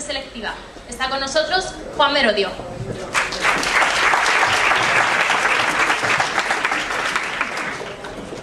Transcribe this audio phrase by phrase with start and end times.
[0.00, 0.54] selectiva.
[0.88, 2.50] Está con nosotros Juan Merodio.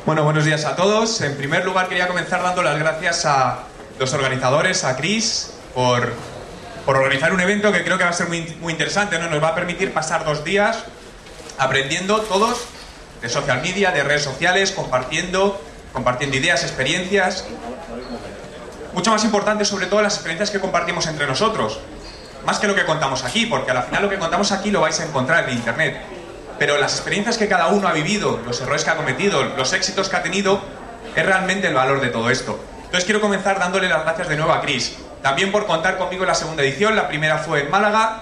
[0.06, 1.22] Bueno, buenos días a todos.
[1.22, 3.64] En primer lugar quería comenzar dando las gracias a
[3.98, 6.14] los organizadores, a Chris, por,
[6.86, 9.30] por organizar un evento que creo que va a ser muy, muy interesante, ¿no?
[9.30, 10.84] Nos va a permitir pasar dos días
[11.58, 12.66] aprendiendo todos
[13.22, 15.60] de social media, de redes sociales, compartiendo,
[15.94, 17.46] compartiendo ideas, experiencias.
[18.96, 21.82] Mucho más importante, sobre todo, las experiencias que compartimos entre nosotros.
[22.46, 24.98] Más que lo que contamos aquí, porque al final lo que contamos aquí lo vais
[25.02, 26.02] a encontrar en Internet.
[26.58, 30.08] Pero las experiencias que cada uno ha vivido, los errores que ha cometido, los éxitos
[30.08, 30.62] que ha tenido,
[31.14, 32.58] es realmente el valor de todo esto.
[32.86, 34.96] Entonces quiero comenzar dándole las gracias de nuevo a Chris.
[35.22, 36.96] También por contar conmigo en la segunda edición.
[36.96, 38.22] La primera fue en Málaga,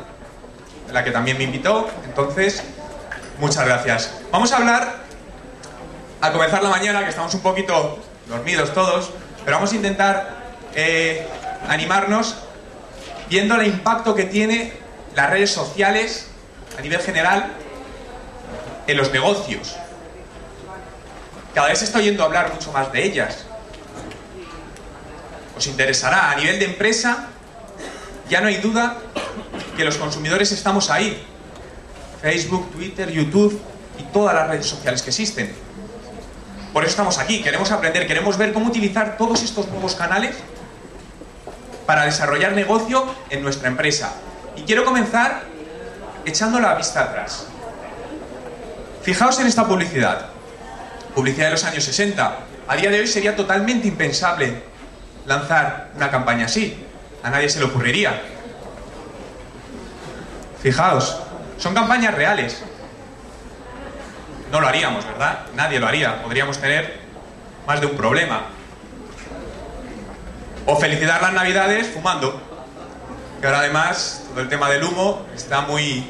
[0.88, 1.88] en la que también me invitó.
[2.04, 2.64] Entonces,
[3.38, 4.12] muchas gracias.
[4.32, 5.04] Vamos a hablar,
[6.20, 9.12] a comenzar la mañana, que estamos un poquito dormidos todos,
[9.46, 10.43] pero vamos a intentar
[10.76, 11.28] eh,
[11.68, 12.36] animarnos
[13.30, 14.74] viendo el impacto que tiene
[15.16, 16.28] las redes sociales
[16.78, 17.52] a nivel general
[18.88, 19.76] en los negocios.
[21.54, 23.46] Cada vez estoy oyendo hablar mucho más de ellas.
[25.56, 27.28] Os interesará, a nivel de empresa,
[28.30, 28.98] ya no hay duda
[29.78, 31.24] que los consumidores estamos ahí.
[32.22, 33.60] Facebook, Twitter, YouTube
[34.00, 35.54] y todas las redes sociales que existen.
[36.72, 40.36] Por eso estamos aquí, queremos aprender, queremos ver cómo utilizar todos estos nuevos canales
[41.86, 44.14] para desarrollar negocio en nuestra empresa.
[44.56, 45.44] Y quiero comenzar
[46.26, 47.48] echando la vista atrás.
[49.02, 50.28] Fijaos en esta publicidad.
[51.16, 52.38] Publicidad de los años 60.
[52.68, 54.64] A día de hoy sería totalmente impensable
[55.26, 56.86] lanzar una campaña así.
[57.22, 58.22] A nadie se le ocurriría.
[60.62, 61.20] Fijaos,
[61.58, 62.64] son campañas reales.
[64.52, 65.40] No lo haríamos, ¿verdad?
[65.56, 66.22] Nadie lo haría.
[66.22, 67.00] Podríamos tener
[67.68, 68.44] más de un problema.
[70.66, 72.42] O felicitar las navidades fumando.
[73.40, 76.08] Que ahora además todo el tema del humo está muy,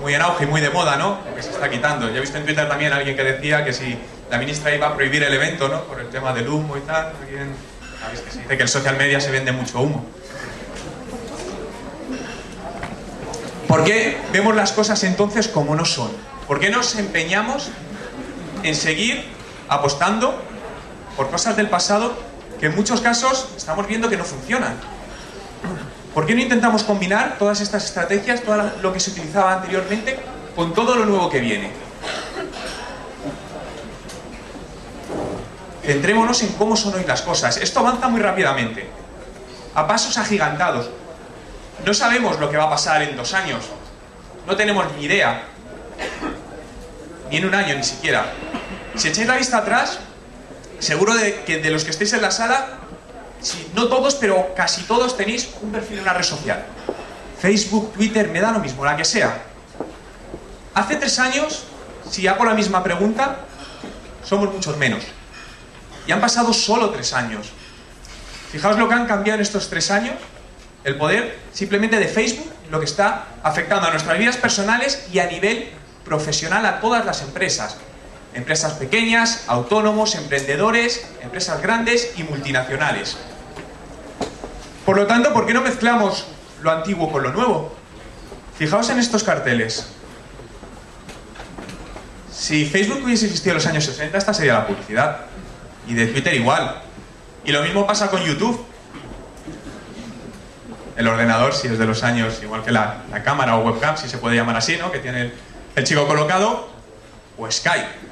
[0.00, 1.18] muy en auge y muy de moda, ¿no?
[1.34, 2.08] Que se está quitando.
[2.10, 3.98] Ya he visto en Twitter también alguien que decía que si
[4.30, 5.82] la ministra iba a prohibir el evento, ¿no?
[5.84, 7.12] Por el tema del humo y tal.
[7.20, 7.54] Alguien...
[8.00, 10.04] ¿Sabéis que se dice que el social media se vende mucho humo?
[13.68, 16.10] ¿Por qué vemos las cosas entonces como no son?
[16.46, 17.70] ¿Por qué nos empeñamos
[18.62, 19.24] en seguir
[19.68, 20.40] apostando
[21.16, 22.16] por cosas del pasado
[22.58, 24.74] que en muchos casos estamos viendo que no funcionan?
[26.14, 30.18] ¿Por qué no intentamos combinar todas estas estrategias, todo lo que se utilizaba anteriormente,
[30.54, 31.70] con todo lo nuevo que viene?
[35.84, 37.56] Centrémonos en cómo son hoy las cosas.
[37.56, 38.88] Esto avanza muy rápidamente,
[39.74, 40.88] a pasos agigantados.
[41.84, 43.64] No sabemos lo que va a pasar en dos años.
[44.46, 45.42] No tenemos ni idea.
[47.30, 48.32] Ni en un año, ni siquiera.
[48.94, 49.98] Si echáis la vista atrás,
[50.84, 52.78] seguro de que de los que estéis en la sala,
[53.74, 56.64] no todos, pero casi todos tenéis un perfil en una red social.
[57.40, 59.42] Facebook, Twitter, me da lo mismo, la que sea.
[60.74, 61.64] Hace tres años,
[62.10, 63.38] si hago la misma pregunta,
[64.24, 65.04] somos muchos menos.
[66.06, 67.50] Y han pasado solo tres años.
[68.50, 70.14] Fijaos lo que han cambiado en estos tres años.
[70.84, 75.26] El poder simplemente de Facebook, lo que está afectando a nuestras vidas personales y a
[75.26, 75.70] nivel
[76.04, 77.76] profesional a todas las empresas.
[78.34, 83.16] Empresas pequeñas, autónomos, emprendedores, empresas grandes y multinacionales.
[84.84, 86.26] Por lo tanto, ¿por qué no mezclamos
[86.62, 87.74] lo antiguo con lo nuevo?
[88.58, 89.86] Fijaos en estos carteles.
[92.32, 95.20] Si Facebook hubiese existido en los años 60, esta sería la publicidad.
[95.86, 96.82] Y de Twitter igual.
[97.44, 98.64] Y lo mismo pasa con YouTube.
[100.96, 104.18] El ordenador, si es de los años, igual que la, cámara o webcam, si se
[104.18, 104.92] puede llamar así, ¿no?
[104.92, 105.32] Que tiene
[105.74, 106.70] el chico colocado,
[107.36, 108.03] o Skype.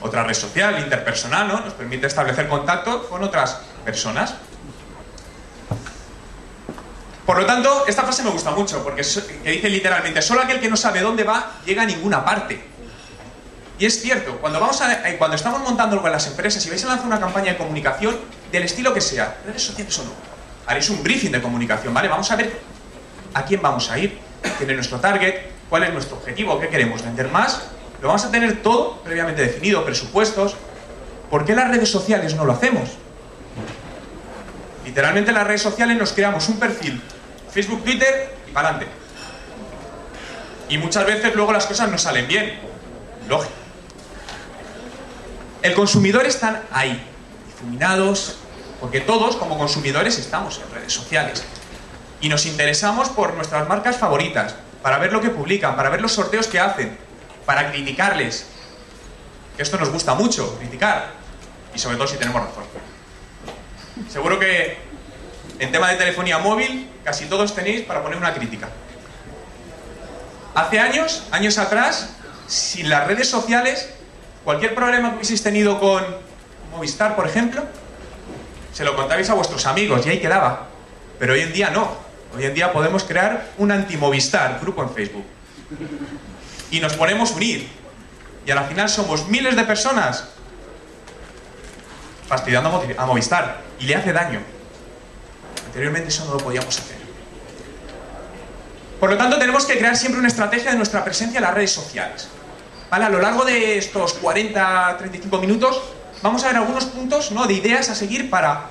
[0.00, 1.60] Otra red social, interpersonal, ¿no?
[1.60, 4.34] Nos permite establecer contacto con otras personas.
[7.26, 9.02] Por lo tanto, esta frase me gusta mucho, porque
[9.44, 12.64] que dice literalmente, solo aquel que no sabe dónde va llega a ninguna parte.
[13.78, 16.82] Y es cierto, cuando, vamos a, cuando estamos montando algo en las empresas y vais
[16.84, 18.18] a lanzar una campaña de comunicación,
[18.50, 20.10] del estilo que sea, redes sociales o no,
[20.66, 22.08] haréis un briefing de comunicación, ¿vale?
[22.08, 22.60] Vamos a ver
[23.34, 24.18] a quién vamos a ir,
[24.56, 25.34] quién es nuestro target,
[25.68, 27.60] cuál es nuestro objetivo, qué queremos vender más.
[28.00, 30.54] Lo vamos a tener todo previamente definido, presupuestos.
[31.30, 32.90] ¿Por qué las redes sociales no lo hacemos?
[34.84, 37.02] Literalmente en las redes sociales nos creamos un perfil,
[37.50, 38.92] Facebook, Twitter y para adelante.
[40.68, 42.58] Y muchas veces luego las cosas no salen bien.
[43.28, 43.52] Lógico.
[45.60, 47.02] El consumidor están ahí,
[47.46, 48.36] difuminados,
[48.80, 51.42] porque todos como consumidores estamos en redes sociales.
[52.20, 56.12] Y nos interesamos por nuestras marcas favoritas, para ver lo que publican, para ver los
[56.12, 56.96] sorteos que hacen,
[57.48, 58.44] para criticarles.
[59.56, 61.12] Esto nos gusta mucho, criticar.
[61.74, 62.64] Y sobre todo si tenemos razón.
[64.06, 64.76] Seguro que
[65.58, 68.68] En tema de telefonía móvil, casi todos tenéis para poner una crítica.
[70.54, 72.10] Hace años, años atrás,
[72.46, 73.88] sin las redes sociales,
[74.44, 76.04] cualquier problema que hubieseis tenido con
[76.70, 77.64] Movistar, por ejemplo,
[78.74, 80.68] se lo contabais a vuestros amigos y ahí quedaba.
[81.18, 81.96] Pero hoy en día no.
[82.36, 85.24] Hoy en día podemos crear un anti-Movistar, grupo en Facebook.
[86.70, 87.68] Y nos ponemos unir.
[88.46, 90.28] Y al final somos miles de personas
[92.28, 93.62] fastidiando a Movistar.
[93.80, 94.40] Y le hace daño.
[95.66, 96.98] Anteriormente eso no lo podíamos hacer.
[99.00, 101.72] Por lo tanto, tenemos que crear siempre una estrategia de nuestra presencia en las redes
[101.72, 102.28] sociales.
[102.90, 103.04] ¿Vale?
[103.04, 105.80] A lo largo de estos 40-35 minutos
[106.22, 107.46] vamos a ver algunos puntos ¿no?
[107.46, 108.70] de ideas a seguir para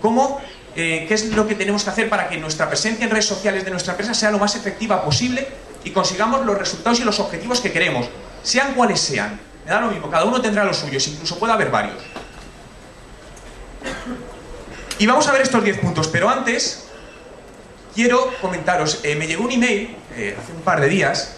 [0.00, 0.40] cómo,
[0.76, 3.64] eh, qué es lo que tenemos que hacer para que nuestra presencia en redes sociales
[3.64, 5.46] de nuestra empresa sea lo más efectiva posible
[5.84, 8.06] y consigamos los resultados y los objetivos que queremos,
[8.42, 9.38] sean cuales sean.
[9.64, 12.02] Me da lo mismo, cada uno tendrá los suyos, incluso puede haber varios.
[14.98, 16.84] Y vamos a ver estos 10 puntos, pero antes
[17.94, 21.36] quiero comentaros, eh, me llegó un email eh, hace un par de días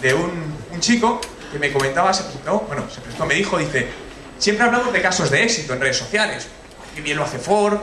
[0.00, 1.20] de un, chico
[1.52, 3.88] que me comentaba, se bueno, se prestó, me dijo, dice,
[4.38, 6.48] siempre hablamos de casos de éxito en redes sociales,
[6.94, 7.78] qué bien lo hace Ford,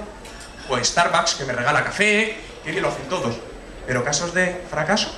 [0.70, 3.38] o Starbucks que me regala café, qué bien lo hacen todos,
[3.88, 5.10] pero casos de fracaso.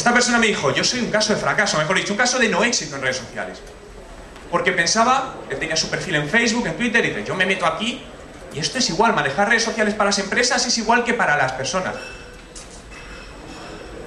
[0.00, 2.48] Esta persona me dijo, yo soy un caso de fracaso, mejor dicho, un caso de
[2.48, 3.58] no éxito en redes sociales.
[4.50, 7.66] Porque pensaba, él tenía su perfil en Facebook, en Twitter, y dice, yo me meto
[7.66, 8.02] aquí
[8.54, 11.52] y esto es igual, manejar redes sociales para las empresas es igual que para las
[11.52, 11.96] personas.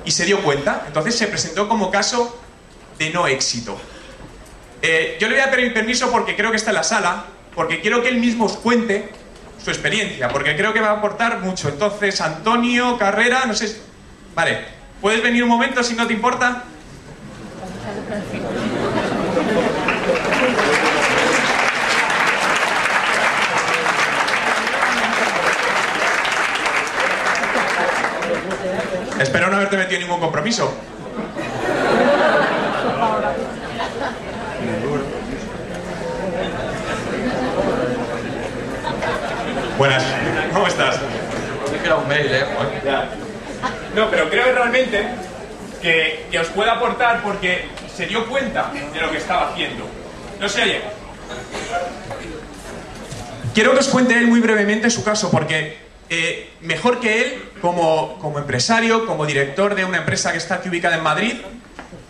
[0.04, 2.42] Y se dio cuenta, entonces se presentó como caso
[2.98, 3.80] de no éxito.
[4.82, 7.82] Eh, yo le voy a pedir permiso porque creo que está en la sala, porque
[7.82, 9.12] quiero que él mismo os cuente
[9.64, 11.70] su experiencia, porque creo que va a aportar mucho.
[11.70, 13.80] Entonces, Antonio, Carrera, no sé...
[14.34, 14.73] Vale,
[15.04, 16.64] ¿puedes venir un momento si no te importa?
[29.20, 30.74] Espero no haberte metido ningún compromiso.
[39.78, 40.04] Buenas,
[40.54, 40.98] ¿cómo estás?
[42.02, 42.46] un mail, ¿eh?
[43.96, 45.06] No, pero creo realmente
[45.82, 49.88] que, que os puede aportar porque se dio cuenta de lo que estaba haciendo.
[50.40, 50.82] No se oye.
[53.54, 55.78] Quiero que os cuente él muy brevemente su caso, porque
[56.10, 60.70] eh, mejor que él, como, como, empresario, como director de una empresa que está aquí
[60.70, 61.34] ubicada en Madrid,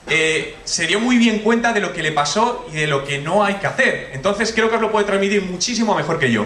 [0.09, 3.19] eh, se dio muy bien cuenta de lo que le pasó y de lo que
[3.19, 4.12] no hay que hacer.
[4.13, 6.45] Entonces creo que os lo puede transmitir muchísimo mejor que yo.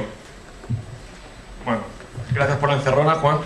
[1.63, 1.81] Bueno,
[2.34, 3.38] gracias por la encerrona, Juan.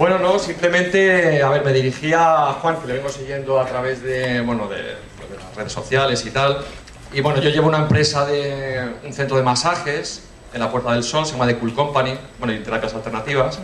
[0.00, 4.02] Bueno, no, simplemente, a ver, me dirigía a Juan, que le vengo siguiendo a través
[4.02, 6.64] de, bueno, de, de las redes sociales y tal.
[7.12, 10.22] Y bueno, yo llevo una empresa de un centro de masajes
[10.54, 13.58] en la Puerta del Sol, se llama The Cool Company, bueno, y terapias alternativas,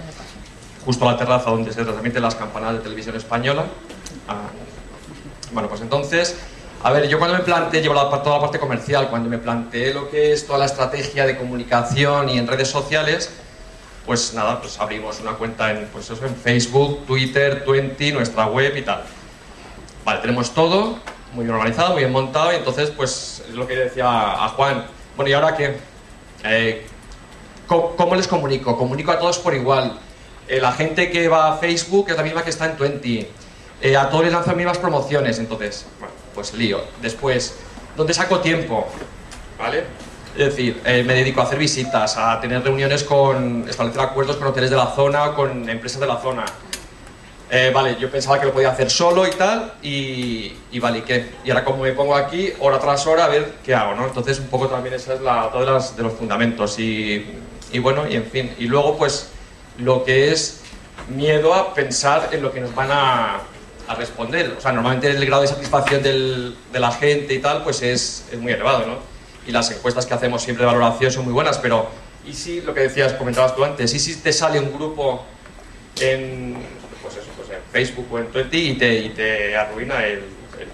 [0.85, 3.65] justo a la terraza donde se transmiten las campanadas de televisión española.
[4.29, 4.43] Ah,
[5.53, 6.37] bueno, pues entonces,
[6.83, 9.95] a ver, yo cuando me planteé, llevo la, toda la parte comercial, cuando me planteé
[9.95, 13.31] lo que es toda la estrategia de comunicación y en redes sociales,
[14.07, 18.77] pues nada, pues abrimos una cuenta en, pues eso, en Facebook, Twitter, Twenty, nuestra web
[18.77, 19.03] y tal.
[20.05, 21.01] Vale, tenemos todo
[21.33, 24.87] muy bien organizado, muy bien montado, y entonces, pues es lo que decía a Juan.
[25.17, 25.77] Bueno, ¿y ahora qué?
[26.45, 26.87] Eh,
[27.67, 28.77] ¿cómo, les comunico?
[28.79, 29.99] Comunico a todos por igual.
[30.47, 33.27] Eh, la gente que va a Facebook es la misma que está en Twenty.
[33.83, 36.81] Eh, a todos les lanzo mismas promociones, entonces, bueno, pues lío.
[37.03, 37.57] Después,
[37.97, 38.87] ¿dónde saco tiempo?
[39.59, 39.85] ¿Vale?
[40.37, 44.69] Es decir, me dedico a hacer visitas, a tener reuniones con, establecer acuerdos con hoteles
[44.69, 46.45] de la zona con empresas de la zona.
[47.49, 51.31] Eh, vale, yo pensaba que lo podía hacer solo y tal, y, vale, ¿y qué?
[51.45, 54.07] Y ahora como me pongo aquí, hora tras hora, a ver qué hago, ¿no?
[54.07, 57.25] Entonces un poco también esa es la, de, las, de los fundamentos y,
[57.73, 58.53] y, bueno, y en fin.
[58.59, 59.29] Y luego pues
[59.79, 60.61] lo que es
[61.09, 63.41] miedo a pensar en lo que nos van a,
[63.87, 64.55] a responder.
[64.59, 68.27] O sea, normalmente el grado de satisfacción del, de la gente y tal, pues es,
[68.33, 69.16] es muy elevado, ¿no?
[69.47, 71.89] Y las encuestas que hacemos siempre de valoración son muy buenas, pero
[72.27, 75.25] ¿y si lo que decías, comentabas tú antes, y si te sale un grupo
[76.01, 76.57] en
[77.77, 80.25] Facebook o en Twitter y te, y te arruina el,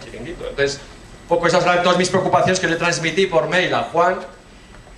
[0.04, 0.48] chiringuito.
[0.48, 0.80] Entonces,
[1.28, 4.18] poco esas eran todas mis preocupaciones que le transmití por mail a Juan.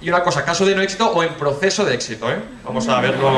[0.03, 2.37] Y una cosa, caso de no éxito o en proceso de éxito, ¿eh?
[2.63, 3.31] Vamos a verlo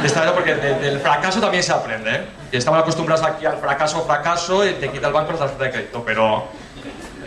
[0.00, 2.20] de esta manera porque del fracaso también se aprende, ¿eh?
[2.50, 5.70] Y estamos acostumbrados aquí al fracaso, fracaso, y te quita el banco la tarjeta de
[5.70, 6.48] crédito, pero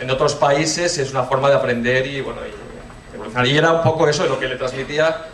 [0.00, 2.40] en otros países es una forma de aprender y, bueno,
[3.44, 5.26] y, y era un poco eso lo que le transmitía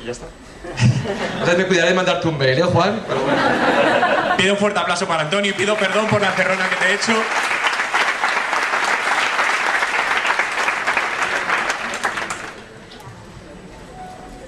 [0.00, 0.26] y ya está.
[1.32, 3.02] Entonces me cuidaré de mandarte un mail, ¿eh, Juan?
[4.36, 6.94] Pido un fuerte aplauso para Antonio y pido perdón por la cerrona que te he
[6.94, 7.12] hecho.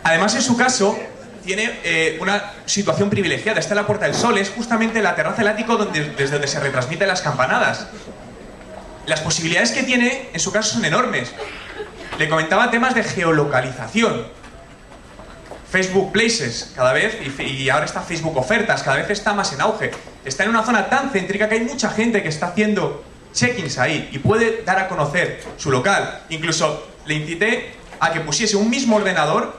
[0.05, 0.99] Además, en su caso,
[1.45, 3.59] tiene eh, una situación privilegiada.
[3.59, 6.47] Está en la Puerta del Sol, es justamente la terraza del ático donde, desde donde
[6.47, 7.89] se retransmiten las campanadas.
[9.07, 11.33] Las posibilidades que tiene, en su caso, son enormes.
[12.19, 14.27] Le comentaba temas de geolocalización.
[15.71, 19.91] Facebook Places, cada vez, y, ahora está Facebook Ofertas, cada vez está más en auge.
[20.25, 24.09] Está en una zona tan céntrica que hay mucha gente que está haciendo check-ins ahí
[24.13, 26.23] y puede dar a conocer su local.
[26.29, 29.59] Incluso le incité a que pusiese un mismo ordenador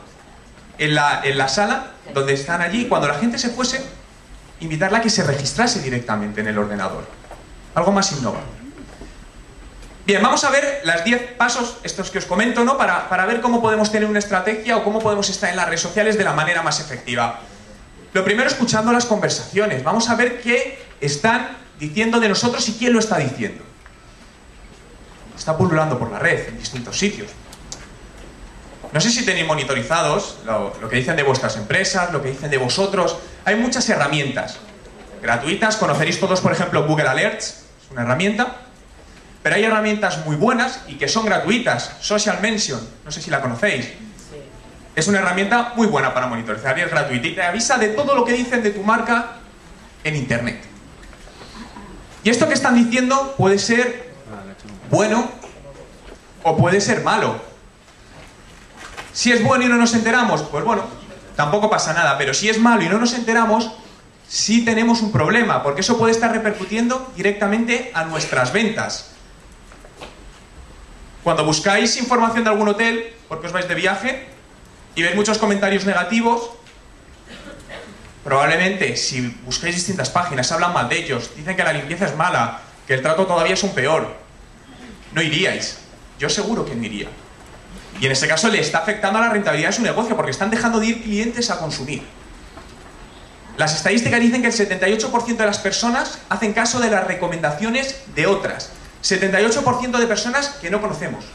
[0.78, 3.84] en la, en la sala donde están allí y cuando la gente se fuese,
[4.62, 7.06] invitarla a que se registrase directamente en el ordenador.
[7.76, 8.65] Algo más innovador.
[10.06, 12.78] Bien, vamos a ver las 10 pasos, estos que os comento, ¿no?
[12.78, 15.82] Para, para ver cómo podemos tener una estrategia o cómo podemos estar en las redes
[15.82, 17.40] sociales de la manera más efectiva.
[18.14, 19.84] Lo primero, escuchando las conversaciones.
[19.84, 23.64] Vamos a ver qué están diciendo de nosotros y quién lo está diciendo.
[25.36, 27.32] Está pululando por la red en distintos sitios.
[28.94, 32.52] No sé si tenéis monitorizados lo, lo, que dicen de vuestras empresas, lo que dicen
[32.52, 33.18] de vosotros.
[33.44, 34.58] Hay muchas herramientas
[35.20, 35.78] gratuitas.
[35.78, 38.65] Conoceréis todos, por ejemplo, Google Alerts, es una herramienta.
[39.46, 41.98] Pero hay herramientas muy buenas y que son gratuitas.
[42.02, 43.90] Social Mention, no sé si la conocéis.
[44.96, 48.16] Es una herramienta muy buena para monitorizar y es gratuita y te avisa de todo
[48.16, 49.34] lo que dicen de tu marca
[50.04, 50.64] en Internet.
[52.24, 54.10] Y esto que están diciendo puede ser
[54.90, 55.30] bueno
[56.42, 57.40] o puede ser malo.
[59.14, 60.86] Si es bueno y no nos enteramos, pues bueno,
[61.36, 62.18] tampoco pasa nada.
[62.18, 63.70] Pero si es malo y no nos enteramos,
[64.28, 69.12] sí tenemos un problema, porque eso puede estar repercutiendo directamente a nuestras ventas.
[71.26, 74.30] Cuando buscáis información de algún hotel, porque os vais de viaje,
[74.94, 76.52] y veis muchos comentarios negativos,
[78.24, 82.62] probablemente si buscáis distintas páginas, hablan mal de ellos, dicen que la limpieza es mala,
[82.86, 84.16] que el trato todavía es un peor,
[85.14, 85.80] no iríais.
[86.20, 87.10] Yo seguro que no iría.
[88.00, 90.52] Y en ese caso le está afectando a la rentabilidad de su negocio, porque están
[90.52, 92.04] dejando de ir clientes a consumir.
[93.58, 98.28] Las estadísticas dicen que el 78% de las personas hacen caso de las recomendaciones de
[98.28, 98.70] otras.
[99.06, 101.26] 78% de personas que no conocemos.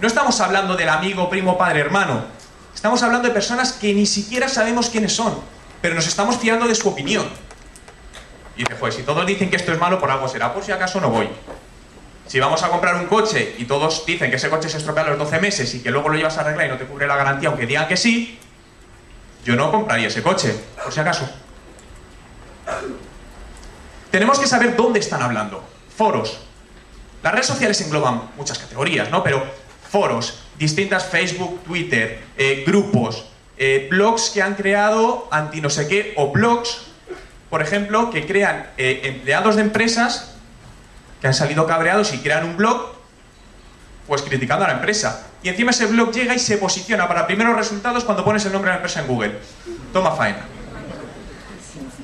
[0.00, 2.24] No estamos hablando del amigo, primo, padre, hermano.
[2.72, 5.36] Estamos hablando de personas que ni siquiera sabemos quiénes son,
[5.82, 7.26] pero nos estamos fiando de su opinión.
[8.56, 10.70] Y dice, pues si todos dicen que esto es malo, por algo será, por si
[10.70, 11.28] acaso no voy.
[12.28, 15.08] Si vamos a comprar un coche y todos dicen que ese coche se estropea a
[15.08, 17.16] los 12 meses y que luego lo llevas a arreglar y no te cubre la
[17.16, 18.38] garantía, aunque digan que sí,
[19.44, 21.28] yo no compraría ese coche, por si acaso.
[24.12, 25.64] Tenemos que saber dónde están hablando.
[25.96, 26.47] Foros,
[27.22, 29.22] las redes sociales engloban muchas categorías, ¿no?
[29.22, 29.44] Pero
[29.90, 36.14] foros, distintas Facebook, Twitter, eh, grupos, eh, blogs que han creado anti no sé qué,
[36.16, 36.82] o blogs,
[37.50, 40.34] por ejemplo, que crean eh, empleados de empresas
[41.20, 42.92] que han salido cabreados y crean un blog,
[44.06, 45.26] pues criticando a la empresa.
[45.42, 48.70] Y encima ese blog llega y se posiciona para primeros resultados cuando pones el nombre
[48.70, 49.38] de la empresa en Google.
[49.92, 50.46] Toma faena.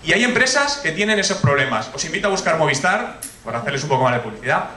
[0.05, 1.91] Y hay empresas que tienen esos problemas.
[1.95, 4.71] Os invito a buscar Movistar, por hacerles un poco más de publicidad.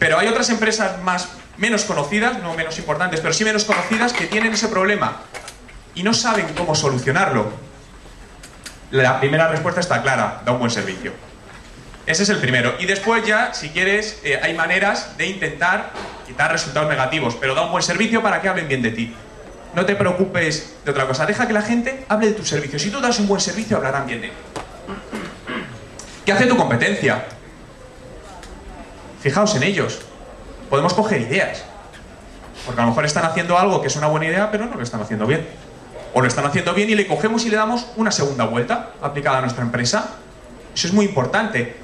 [0.00, 1.28] Pero hay otras empresas más,
[1.58, 5.20] menos conocidas, no menos importantes, pero sí menos conocidas, que tienen ese problema
[5.94, 7.52] y no saben cómo solucionarlo.
[8.90, 11.12] La primera respuesta está clara, da un buen servicio.
[12.06, 12.74] Ese es el primero.
[12.80, 15.90] Y después ya, si quieres, eh, hay maneras de intentar
[16.26, 19.14] quitar resultados negativos, pero da un buen servicio para que hablen bien de ti.
[19.74, 22.78] No te preocupes de otra cosa, deja que la gente hable de tu servicio.
[22.78, 24.34] Si tú das un buen servicio, hablarán bien de ti.
[26.24, 27.26] ¿Qué hace tu competencia?
[29.20, 30.00] Fijaos en ellos.
[30.68, 31.64] Podemos coger ideas.
[32.64, 34.82] Porque a lo mejor están haciendo algo que es una buena idea, pero no lo
[34.82, 35.46] están haciendo bien.
[36.14, 39.38] O lo están haciendo bien y le cogemos y le damos una segunda vuelta aplicada
[39.38, 40.10] a nuestra empresa.
[40.74, 41.76] Eso es muy importante.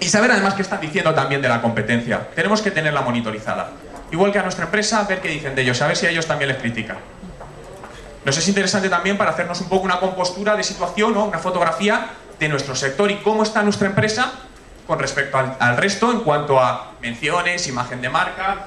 [0.00, 2.28] Y saber además qué están diciendo también de la competencia.
[2.34, 3.70] Tenemos que tenerla monitorizada.
[4.10, 6.26] Igual que a nuestra empresa, ver qué dicen de ellos, a ver si a ellos
[6.26, 6.98] también les critican.
[8.24, 12.10] Nos es interesante también para hacernos un poco una compostura de situación o una fotografía
[12.38, 14.32] de nuestro sector y cómo está nuestra empresa
[14.86, 18.66] con respecto al, resto en cuanto a menciones, imagen de marca.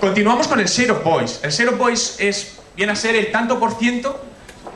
[0.00, 1.40] Continuamos con el of voice.
[1.46, 4.22] El of voice es, viene a ser el tanto por ciento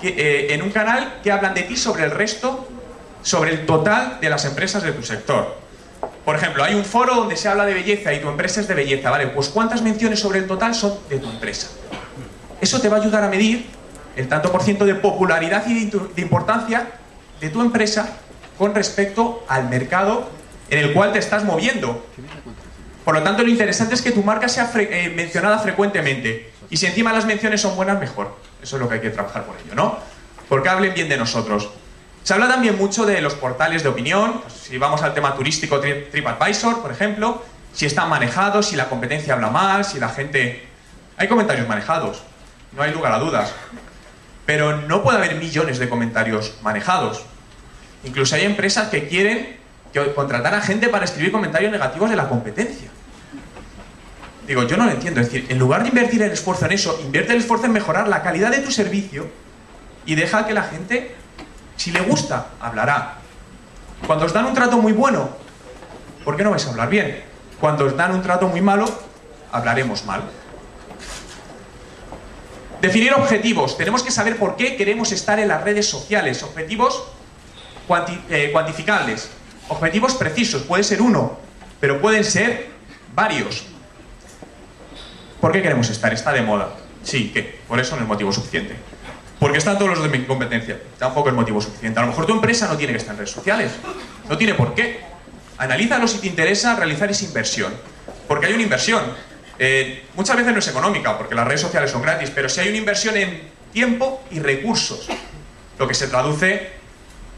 [0.00, 2.68] que, eh, en un canal que hablan de ti sobre el resto,
[3.22, 5.58] sobre el total de las empresas de tu sector.
[6.24, 8.74] Por ejemplo, hay un foro donde se habla de belleza y tu empresa es de
[8.74, 9.28] belleza, ¿vale?
[9.28, 11.68] Pues ¿cuántas menciones sobre el total son de tu empresa?
[12.60, 13.66] Eso te va a ayudar a medir
[14.16, 16.86] el tanto por ciento de popularidad y de importancia
[17.40, 18.20] de tu empresa
[18.58, 20.28] con respecto al mercado
[20.70, 22.06] en el cual te estás moviendo.
[23.04, 26.52] Por lo tanto, lo interesante es que tu marca sea fre eh, mencionada frecuentemente.
[26.70, 28.36] Y si encima las menciones son buenas, mejor.
[28.60, 29.98] Eso es lo que hay que trabajar por ello, ¿no?
[30.48, 31.70] Porque hablen bien de nosotros.
[32.24, 34.42] Se habla también mucho de los portales de opinión.
[34.48, 39.50] Si vamos al tema turístico, TripAdvisor, por ejemplo, si están manejados, si la competencia habla
[39.50, 40.66] mal, si la gente
[41.18, 42.22] Hay comentarios manejados,
[42.72, 43.54] no hay lugar a dudas.
[44.44, 47.24] Pero no puede haber millones de comentarios manejados.
[48.04, 49.56] Incluso hay empresas que quieren
[49.92, 52.88] que contratar a gente para escribir comentarios negativos de la competencia.
[54.46, 55.20] Digo, yo no lo entiendo.
[55.20, 58.06] Es decir, en lugar de invertir el esfuerzo en eso, invierte el esfuerzo en mejorar
[58.08, 59.28] la calidad de tu servicio
[60.04, 61.14] y deja que la gente,
[61.76, 63.18] si le gusta, hablará.
[64.06, 65.30] Cuando os dan un trato muy bueno,
[66.24, 67.24] ¿por qué no vais a hablar bien?
[67.60, 68.86] Cuando os dan un trato muy malo,
[69.50, 70.22] hablaremos mal.
[72.80, 73.76] Definir objetivos.
[73.76, 76.42] Tenemos que saber por qué queremos estar en las redes sociales.
[76.42, 77.02] Objetivos
[78.30, 79.30] eh, cuantificables.
[79.68, 80.62] Objetivos precisos.
[80.62, 81.38] Puede ser uno,
[81.80, 82.68] pero pueden ser
[83.14, 83.64] varios.
[85.40, 86.12] ¿Por qué queremos estar?
[86.12, 86.70] Está de moda.
[87.02, 87.60] Sí, ¿qué?
[87.68, 88.76] Por eso no es motivo suficiente.
[89.38, 90.80] Porque están todos los de mi competencia.
[90.98, 91.98] Tampoco es motivo suficiente.
[92.00, 93.72] A lo mejor tu empresa no tiene que estar en redes sociales.
[94.28, 95.00] No tiene por qué.
[95.58, 97.72] Analízalo si te interesa realizar esa inversión.
[98.26, 99.02] Porque hay una inversión.
[99.58, 102.68] Eh, muchas veces no es económica, porque las redes sociales son gratis, pero si hay
[102.68, 105.08] una inversión en tiempo y recursos,
[105.78, 106.72] lo que se traduce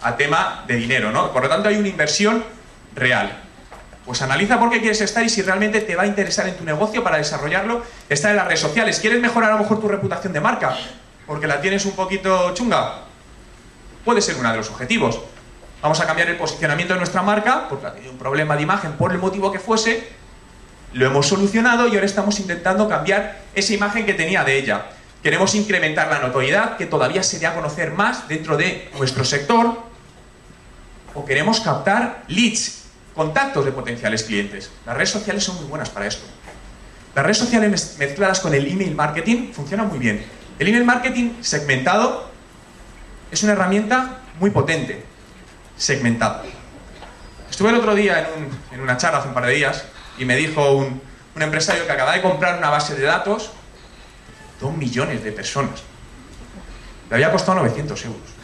[0.03, 1.33] a tema de dinero, ¿no?
[1.33, 2.45] Por lo tanto, hay una inversión
[2.95, 3.45] real.
[4.05, 6.65] Pues analiza por qué quieres estar y si realmente te va a interesar en tu
[6.65, 9.01] negocio para desarrollarlo, estar en las redes sociales.
[9.01, 10.77] ¿Quieres mejorar a lo mejor tu reputación de marca?
[11.27, 13.03] Porque la tienes un poquito chunga.
[14.05, 15.21] Puede ser uno de los objetivos.
[15.83, 18.93] Vamos a cambiar el posicionamiento de nuestra marca, porque ha tenido un problema de imagen
[18.93, 20.09] por el motivo que fuese,
[20.93, 24.87] lo hemos solucionado y ahora estamos intentando cambiar esa imagen que tenía de ella.
[25.23, 29.88] Queremos incrementar la notoriedad, que todavía se dé a conocer más dentro de nuestro sector,
[31.19, 32.85] o queremos captar leads,
[33.15, 34.71] contactos de potenciales clientes.
[34.87, 36.25] Las redes sociales son muy buenas para esto.
[37.15, 40.25] Las redes sociales mezcladas con el email marketing funcionan muy bien.
[40.61, 42.31] El email marketing segmentado
[43.33, 45.05] es una herramienta muy potente.
[45.77, 46.43] Segmentado.
[47.51, 48.31] Estuve el otro día
[48.71, 49.85] en, una charla hace un par de días
[50.19, 51.03] y me dijo un,
[51.41, 53.51] empresario que acaba de comprar una base de datos,
[54.61, 55.83] dos millones de personas.
[57.09, 58.38] Le había costado 900 euros.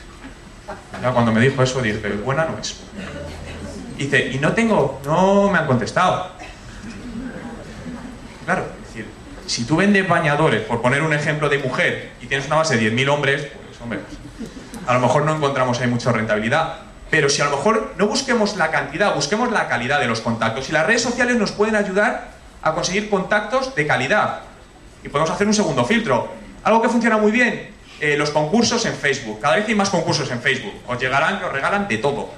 [1.12, 2.80] Cuando me dijo eso dije, buena no es.
[3.98, 6.32] dice, y no tengo, no me han contestado.
[8.44, 9.06] Claro, es decir,
[9.46, 12.92] si tú vendes bañadores, por poner un ejemplo de mujer, y tienes una base de
[12.92, 14.00] 10.000 hombres, pues hombre,
[14.86, 16.78] a lo mejor no encontramos ahí mucha rentabilidad.
[17.10, 20.68] Pero si a lo mejor no busquemos la cantidad, busquemos la calidad de los contactos.
[20.68, 24.40] Y las redes sociales nos pueden ayudar a conseguir contactos de calidad.
[25.02, 26.28] Y podemos hacer un segundo filtro.
[26.64, 29.40] Algo que funciona muy bien, eh, los concursos en Facebook.
[29.40, 30.74] Cada vez hay más concursos en Facebook.
[30.86, 32.30] Os llegarán que os regalan de todo.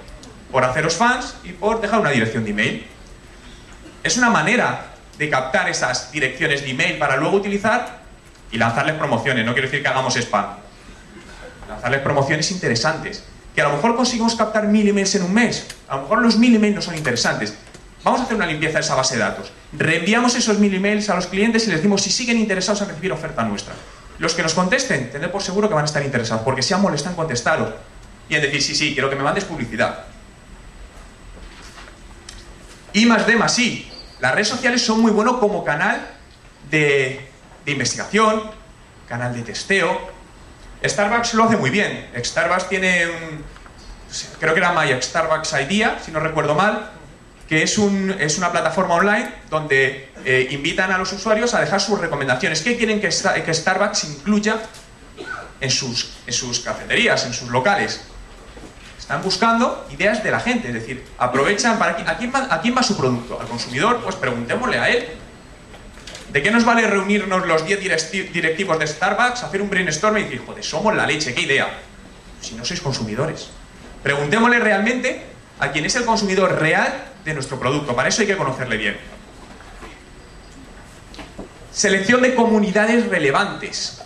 [0.50, 2.86] Por haceros fans y por dejar una dirección de email.
[4.02, 8.00] Es una manera de captar esas direcciones de email para luego utilizar
[8.52, 9.44] y lanzarles promociones.
[9.44, 10.46] No quiero decir que hagamos spam.
[11.68, 13.24] Lanzarles promociones interesantes
[13.56, 15.66] que a lo mejor conseguimos captar mil emails en un mes.
[15.88, 17.56] A lo mejor los mil emails no son interesantes.
[18.04, 19.50] Vamos a hacer una limpieza de esa base de datos.
[19.72, 23.12] Reenviamos esos mil emails a los clientes y les decimos si siguen interesados en recibir
[23.12, 23.74] oferta nuestra.
[24.18, 26.84] Los que nos contesten, tened por seguro que van a estar interesados, porque si han
[26.84, 27.74] en contestaros
[28.28, 30.04] y en decir sí, sí, quiero que me mandes publicidad.
[32.92, 33.90] Y más de más, sí.
[34.20, 36.06] Las redes sociales son muy buenos como canal
[36.70, 37.28] de,
[37.66, 38.50] de investigación,
[39.06, 40.16] canal de testeo,
[40.84, 42.10] Starbucks lo hace muy bien.
[42.16, 43.44] Starbucks tiene un,
[44.38, 46.90] creo que era My Starbucks Idea, si no recuerdo mal,
[47.48, 51.80] que es, un, es una plataforma online donde eh, invitan a los usuarios a dejar
[51.80, 52.60] sus recomendaciones.
[52.60, 54.60] ¿Qué quieren que, Starbucks incluya
[55.60, 58.02] en sus, en sus cafeterías, en sus locales?
[58.98, 61.92] Están buscando ideas de la gente, es decir, aprovechan para...
[62.10, 63.40] ¿A quién va, a quién va su producto?
[63.40, 64.00] ¿Al consumidor?
[64.02, 65.06] Pues preguntémosle a él.
[66.32, 67.80] ¿De qué nos vale reunirnos los 10
[68.32, 71.78] directivos de Starbucks, hacer un brainstorm y decir, joder, somos la leche, qué idea?
[72.40, 73.48] Si no sois consumidores.
[74.02, 75.22] Preguntémosle realmente
[75.60, 77.94] a quién es el consumidor real de nuestro producto.
[77.94, 78.96] Para eso hay que conocerle bien.
[81.72, 84.00] Selección de comunidades relevantes.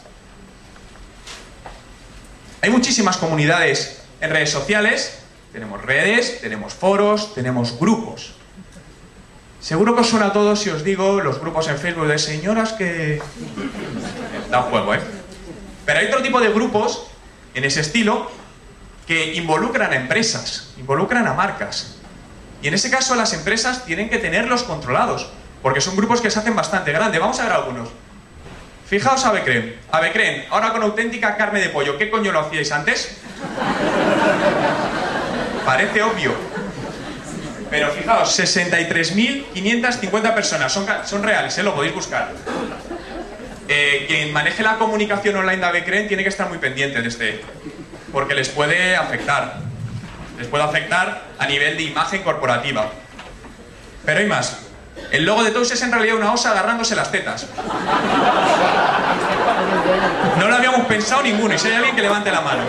[2.62, 5.18] Hay muchísimas comunidades en redes sociales.
[5.52, 8.32] Tenemos redes, tenemos foros, tenemos grupos.
[9.60, 12.72] Seguro que os suena a todos si os digo los grupos en Facebook de señoras
[12.72, 13.22] que...
[14.50, 15.00] Da juego, ¿eh?
[15.86, 17.06] Pero hay otro tipo de grupos
[17.54, 18.28] en ese estilo
[19.06, 21.99] que involucran a empresas, involucran a marcas.
[22.62, 25.30] Y en ese caso las empresas tienen que tenerlos controlados,
[25.62, 27.20] porque son grupos que se hacen bastante grandes.
[27.20, 27.88] Vamos a ver algunos.
[28.86, 29.74] Fijaos a Becrem.
[29.92, 31.96] A Becrem, ahora con auténtica carne de pollo.
[31.96, 33.16] ¿Qué coño lo hacíais antes?
[35.64, 36.34] Parece obvio.
[37.70, 41.62] Pero fijaos, 63.550 personas, son, reales, ¿eh?
[41.62, 42.32] lo podéis buscar.
[43.68, 47.40] Eh, quien maneje la comunicación online de Avecren tiene que estar muy pendiente de este,
[48.10, 49.69] porque les puede afectar.
[50.40, 52.86] Les puede afectar a nivel de imagen corporativa.
[54.06, 54.56] Pero hay más.
[55.12, 57.46] El logo de Tous es en realidad una osa agarrándose las tetas.
[60.38, 62.62] No lo habíamos pensado ninguno, y si hay alguien que levante la mano.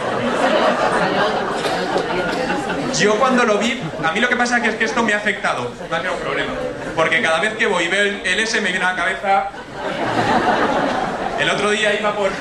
[3.00, 5.72] Yo cuando lo vi, a mí lo que pasa es que esto me ha afectado,
[5.90, 6.52] no ha un problema.
[6.94, 9.50] Porque cada vez que voy y veo el S me viene a la cabeza...
[11.40, 12.32] El otro día iba por,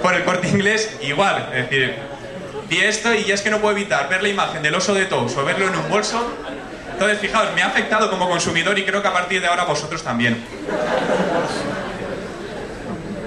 [0.00, 2.13] por el corte inglés, igual, es decir,
[2.68, 5.06] vi esto y ya es que no puedo evitar ver la imagen del oso de
[5.06, 6.34] Tous o verlo en un bolso.
[6.92, 10.02] Entonces, fijaos, me ha afectado como consumidor y creo que a partir de ahora vosotros
[10.02, 10.42] también.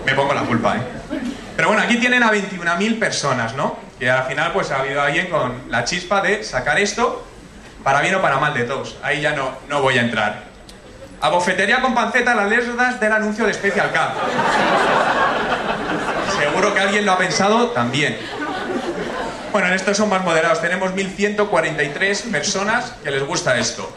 [0.05, 0.81] Me pongo la culpa, ¿eh?
[1.57, 3.77] Pero bueno, aquí tienen a 21.000 personas, ¿no?
[3.99, 7.25] Que al final pues ha habido alguien con la chispa de sacar esto
[7.83, 8.95] para bien o para mal de todos.
[9.01, 10.43] Ahí ya no, no voy a entrar.
[11.19, 14.13] A bofetería con panceta las letras del anuncio de Special K.
[16.39, 18.17] Seguro que alguien lo ha pensado también.
[19.57, 20.61] Bueno, en estos son más moderados.
[20.61, 23.91] Tenemos 1.143 personas que les gusta esto.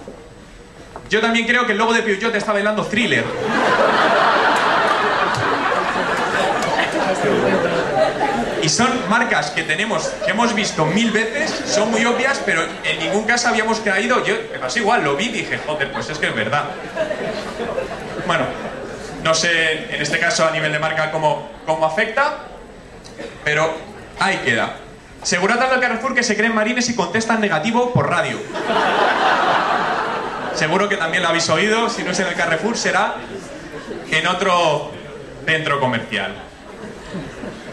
[1.11, 3.27] Yo también creo que el logo de Peugeot está bailando thriller.
[8.63, 12.99] Y son marcas que tenemos, que hemos visto mil veces, son muy obvias, pero en
[12.99, 14.25] ningún caso habíamos caído.
[14.25, 16.65] Yo me pasó igual, lo vi y dije, joder, pues es que es verdad.
[18.27, 18.47] Bueno,
[19.23, 22.47] no sé en este caso a nivel de marca cómo, cómo afecta,
[23.45, 23.75] pero
[24.19, 24.75] ahí queda.
[25.23, 28.39] Seguratas del Carrefour que se creen marines y contestan negativo por radio.
[30.55, 33.17] Seguro que también lo habéis oído, si no es en el Carrefour será
[34.11, 34.93] en otro
[35.47, 36.35] centro comercial.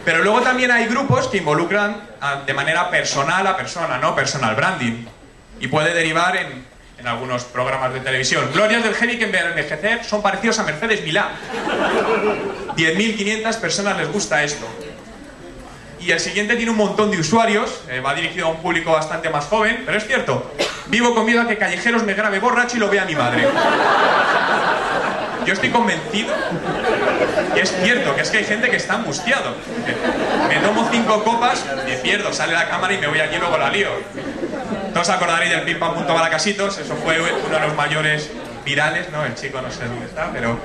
[0.06, 2.02] Pero luego también hay grupos que involucran
[2.46, 4.16] de manera personal a persona, ¿no?
[4.16, 5.06] Personal branding.
[5.60, 6.66] Y puede derivar en,
[7.06, 8.50] algunos programas de televisión.
[8.54, 11.30] Glorias del Genio que envejecer son parecidos a Mercedes Milán.
[12.76, 14.66] 10.500 personas les gusta esto.
[16.08, 19.30] Y el siguiente tiene un montón de usuarios, eh, va dirigido a un público bastante
[19.30, 20.54] más joven, pero es cierto,
[20.86, 23.46] vivo con miedo a que Callejeros me grabe borracho y lo vea mi madre.
[25.46, 26.34] Yo estoy convencido
[27.54, 29.54] que es cierto, que es que hay gente que está angustiado.
[30.48, 33.58] Me tomo cinco copas, me pierdo, sale la cámara y me voy aquí y luego
[33.58, 33.90] la lío.
[34.94, 38.30] Todos acordaréis del pim pam punto balacasitos, eso fue uno de los mayores
[38.64, 39.26] virales, ¿no?
[39.26, 40.58] El chico no sé dónde está, pero...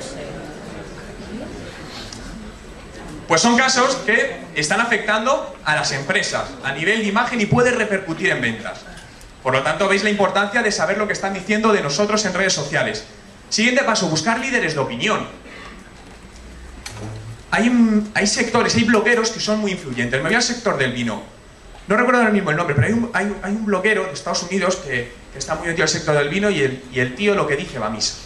[3.32, 7.70] Pues son casos que están afectando a las empresas a nivel de imagen y puede
[7.70, 8.80] repercutir en ventas.
[9.42, 12.34] Por lo tanto, veis la importancia de saber lo que están diciendo de nosotros en
[12.34, 13.06] redes sociales.
[13.48, 15.26] Siguiente paso, buscar líderes de opinión.
[17.50, 17.72] Hay,
[18.12, 20.20] hay sectores, hay blogueros que son muy influyentes.
[20.22, 21.22] Me voy al sector del vino.
[21.88, 25.54] No recuerdo ahora mismo el nombre, pero hay un, bloguero de Estados Unidos que, está
[25.54, 27.86] muy metido al sector del vino y el, y el tío lo que dice va
[27.86, 28.16] a misa.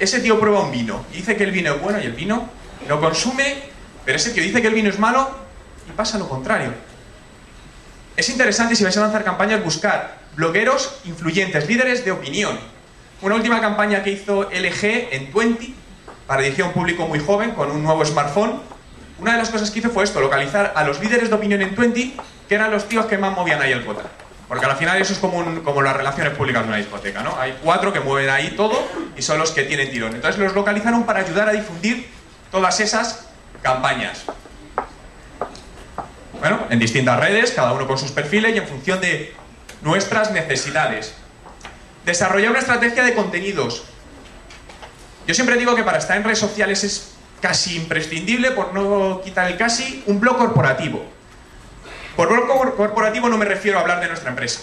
[0.00, 2.50] Ese tío prueba un vino y dice que el vino es bueno y el vino
[2.88, 3.69] lo consume,
[4.04, 5.30] pero ese tío dice que el vino es malo
[5.88, 6.72] y pasa lo contrario.
[8.16, 12.58] Es interesante si vais a lanzar campañas buscar blogueros influyentes, líderes de opinión,
[13.22, 15.74] una última campaña que hizo LG en 20
[16.26, 18.60] para dirigir a un público muy joven con un nuevo smartphone.
[19.18, 21.74] Una de las cosas que hizo fue esto, localizar a los líderes de opinión en
[21.74, 22.12] 20,
[22.48, 24.04] que eran los tíos que más movían ahí el cuota.
[24.48, 27.38] Porque al final eso es como, como las relaciones públicas de una discoteca, ¿no?
[27.38, 28.82] Hay cuatro que mueven ahí todo
[29.16, 30.14] y son los que tienen tirón.
[30.14, 32.08] Entonces los localizaron para ayudar a difundir
[32.50, 33.29] todas esas
[33.62, 34.24] campañas.
[36.40, 39.34] Bueno, en distintas redes, cada uno con sus perfiles y en función de
[39.82, 41.14] nuestras necesidades.
[42.04, 43.84] Desarrollar una estrategia de contenidos.
[45.26, 49.50] Yo siempre digo que para estar en redes sociales es casi imprescindible, por no quitar
[49.50, 51.04] el casi, un blog corporativo.
[52.16, 54.60] Por blog corporativo no me refiero a hablar de nuestra empresa.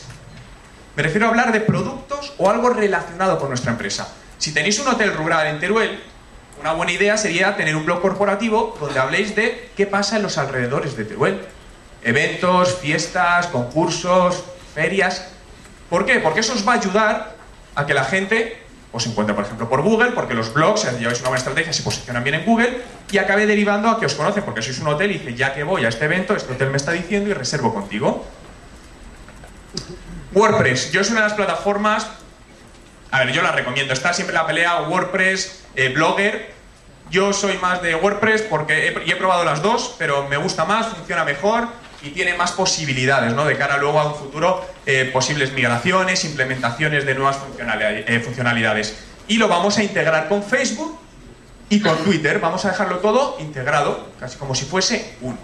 [0.96, 4.14] Me refiero a hablar de productos o algo relacionado con nuestra empresa.
[4.40, 6.04] Si tenéis un hotel rural en Teruel,
[6.60, 10.38] una buena idea sería tener un blog corporativo donde habléis de qué pasa en los
[10.38, 11.42] alrededores de Teruel.
[12.04, 14.44] Eventos, fiestas, concursos,
[14.74, 15.28] ferias.
[15.90, 16.20] ¿Por qué?
[16.20, 17.36] Porque eso os va a ayudar
[17.76, 18.58] a que la gente
[18.92, 21.84] os encuentre, por ejemplo, por Google, porque los blogs, si lleváis una buena estrategia, se
[21.84, 25.12] posicionan bien en Google, y acabe derivando a que os conocen, porque sois un hotel
[25.12, 27.74] y dice, ya que voy a este evento, este hotel me está diciendo y reservo
[27.74, 28.26] contigo.
[30.34, 32.08] WordPress, yo es una de las plataformas,
[33.12, 36.54] a ver, yo la recomiendo, está siempre la pelea WordPress, eh, Blogger,
[37.10, 40.88] yo soy más de WordPress porque he, he probado las dos, pero me gusta más,
[40.88, 41.70] funciona mejor,
[42.02, 43.46] y tiene más posibilidades, ¿no?
[43.46, 48.96] De cara luego a un futuro, eh, posibles migraciones, implementaciones de nuevas eh, funcionalidades.
[49.28, 51.00] Y lo vamos a integrar con Facebook
[51.70, 52.40] y con Twitter.
[52.40, 55.38] Vamos a dejarlo todo integrado, casi como si fuese uno.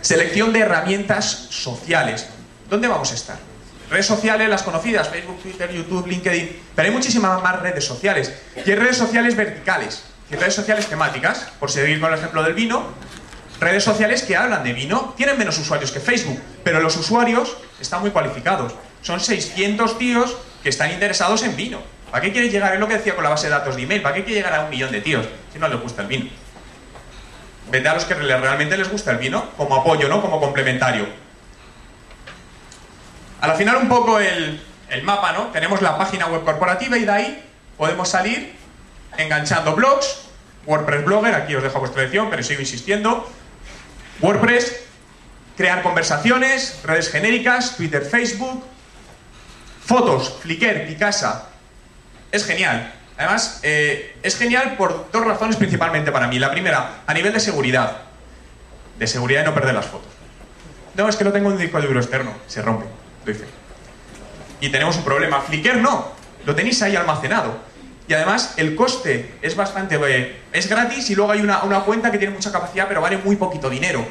[0.00, 2.28] Selección de herramientas sociales.
[2.70, 3.47] ¿Dónde vamos a estar?
[3.90, 8.32] Redes sociales, las conocidas, Facebook, Twitter, YouTube, LinkedIn, pero hay muchísimas más redes sociales.
[8.54, 12.52] Y hay redes sociales verticales, y redes sociales temáticas, por seguir con el ejemplo del
[12.52, 12.84] vino,
[13.60, 18.02] redes sociales que hablan de vino tienen menos usuarios que Facebook, pero los usuarios están
[18.02, 18.74] muy cualificados.
[19.02, 21.80] Son 600 tíos que están interesados en vino.
[22.10, 22.74] ¿Para qué quieres llegar?
[22.74, 24.02] Es lo que decía con la base de datos de email.
[24.02, 26.30] ¿Para qué quiere llegar a un millón de tíos si no les gusta el vino?
[27.70, 30.22] Vete a los que realmente les gusta el vino, como apoyo, ¿no?
[30.22, 31.06] Como complementario.
[33.40, 35.46] Al final un poco el, el mapa, ¿no?
[35.48, 37.44] Tenemos la página web corporativa y de ahí
[37.76, 38.54] podemos salir
[39.16, 40.28] enganchando blogs,
[40.66, 43.28] WordPress Blogger, aquí os dejo vuestra elección, pero sigo insistiendo,
[44.20, 44.84] WordPress,
[45.56, 48.64] crear conversaciones, redes genéricas, Twitter, Facebook,
[49.84, 51.46] fotos, Flickr, Picasa,
[52.30, 52.92] es genial.
[53.16, 56.38] Además, eh, es genial por dos razones principalmente para mí.
[56.38, 58.02] La primera, a nivel de seguridad.
[58.96, 60.12] De seguridad de no perder las fotos.
[60.94, 62.32] No, es que no tengo un disco duro externo.
[62.46, 62.86] Se rompe.
[64.60, 65.40] Y tenemos un problema.
[65.40, 66.12] Flickr no.
[66.44, 67.58] Lo tenéis ahí almacenado.
[68.08, 69.96] Y además, el coste es bastante...
[70.08, 73.18] Eh, es gratis y luego hay una, una, cuenta que tiene mucha capacidad, pero vale
[73.18, 74.06] muy poquito dinero.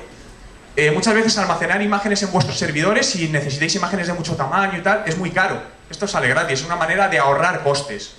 [0.76, 4.82] Eh, muchas veces almacenar imágenes en vuestros servidores, si necesitáis imágenes de mucho tamaño y
[4.82, 5.60] tal, es muy caro.
[5.90, 8.14] Esto sale gratis, es una manera de ahorrar costes.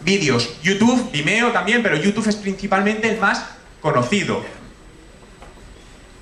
[0.00, 3.44] Vídeos, YouTube, Vimeo también, pero YouTube es principalmente el más
[3.82, 4.42] conocido.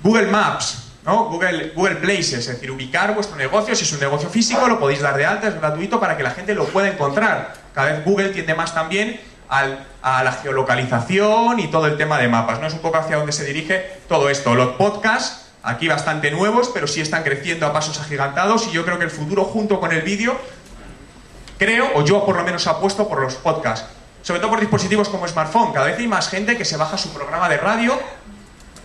[0.03, 1.25] Google Maps, ¿no?
[1.25, 5.01] Google, Google Places, es decir, ubicar vuestro negocio, si es un negocio físico, lo podéis
[5.01, 7.53] dar de alta, es gratuito para que la gente lo pueda encontrar.
[7.73, 12.59] Cada vez Google tiende más también a la geolocalización y todo el tema de mapas,
[12.59, 12.67] ¿no?
[12.67, 14.55] Es un poco hacia donde se dirige todo esto.
[14.55, 18.97] Los podcasts, aquí bastante nuevos, pero sí están creciendo a pasos agigantados y yo creo
[18.97, 20.35] que el futuro junto con el vídeo
[21.59, 23.85] creo, o yo por lo menos apuesto por los podcasts.
[24.23, 25.71] Sobre todo por dispositivos como smartphone.
[25.71, 27.99] Cada vez hay más gente que se baja su programa de radio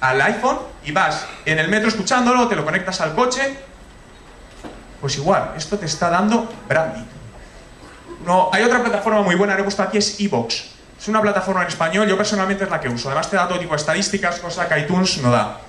[0.01, 3.57] al iPhone y vas en el metro escuchándolo, te lo conectas al coche.
[5.01, 7.05] Pues igual, esto te está dando branding.
[8.25, 10.65] No, hay otra plataforma muy buena, que he puesto aquí, es Evox.
[10.99, 13.09] Es una plataforma en español, yo personalmente es la que uso.
[13.09, 15.61] Además te da todo tipo de estadísticas, cosa que iTunes no da.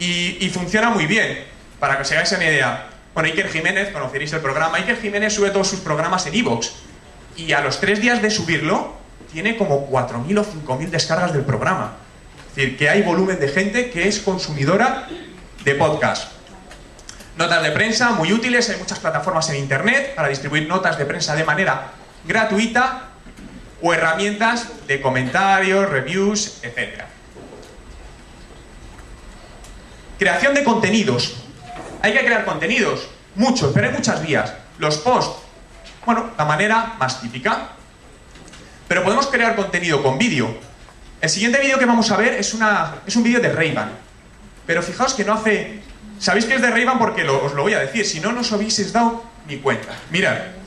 [0.00, 1.44] Y, y funciona muy bien,
[1.78, 2.88] para que os hagáis una idea.
[3.14, 4.78] Bueno, Iker Jiménez, conoceréis el programa.
[4.78, 6.72] Iker Jiménez sube todos sus programas en Evox.
[7.36, 8.94] Y a los tres días de subirlo,
[9.32, 11.96] tiene como 4.000 o 5.000 descargas del programa.
[12.58, 15.06] Decir, que hay volumen de gente que es consumidora
[15.62, 16.32] de podcast.
[17.36, 21.36] Notas de prensa muy útiles, hay muchas plataformas en Internet para distribuir notas de prensa
[21.36, 21.92] de manera
[22.24, 23.10] gratuita
[23.80, 27.04] o herramientas de comentarios, reviews, etc.
[30.18, 31.36] Creación de contenidos.
[32.02, 34.52] Hay que crear contenidos, muchos, pero hay muchas vías.
[34.78, 35.44] Los posts,
[36.04, 37.68] bueno, la manera más típica.
[38.88, 40.67] Pero podemos crear contenido con vídeo.
[41.20, 43.74] El siguiente vídeo que vamos a ver es, una, es un vídeo de ray
[44.66, 45.80] Pero fijaos que no hace...
[46.18, 48.40] Sabéis que es de ray porque lo, os lo voy a decir, si no, no
[48.40, 49.94] os habéis dado ni cuenta.
[50.10, 50.57] Mirad.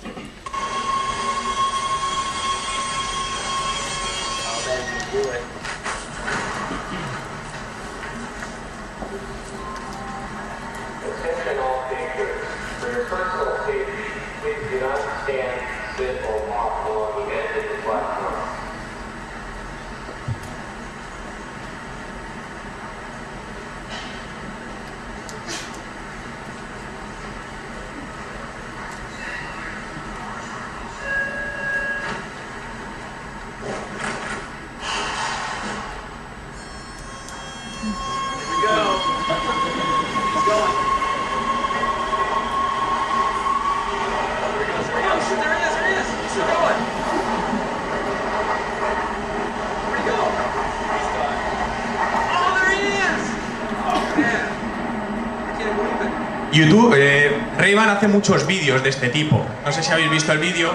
[56.52, 59.46] YouTube, eh, Ray-Ban hace muchos vídeos de este tipo.
[59.66, 60.74] No sé si habéis visto el vídeo.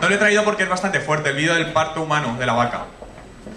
[0.00, 2.52] No lo he traído porque es bastante fuerte, el vídeo del parto humano de la
[2.52, 2.84] vaca.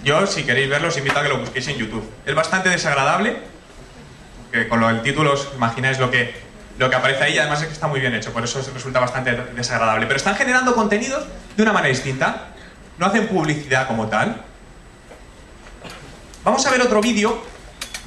[0.03, 2.09] Yo, si queréis verlo, os invito a que lo busquéis en YouTube.
[2.25, 3.37] Es bastante desagradable,
[4.51, 6.33] que con el título os imagináis lo que,
[6.79, 9.35] lo que aparece ahí, además es que está muy bien hecho, por eso resulta bastante
[9.55, 10.07] desagradable.
[10.07, 12.47] Pero están generando contenidos de una manera distinta.
[12.97, 14.41] No hacen publicidad como tal.
[16.43, 17.43] Vamos a ver otro vídeo,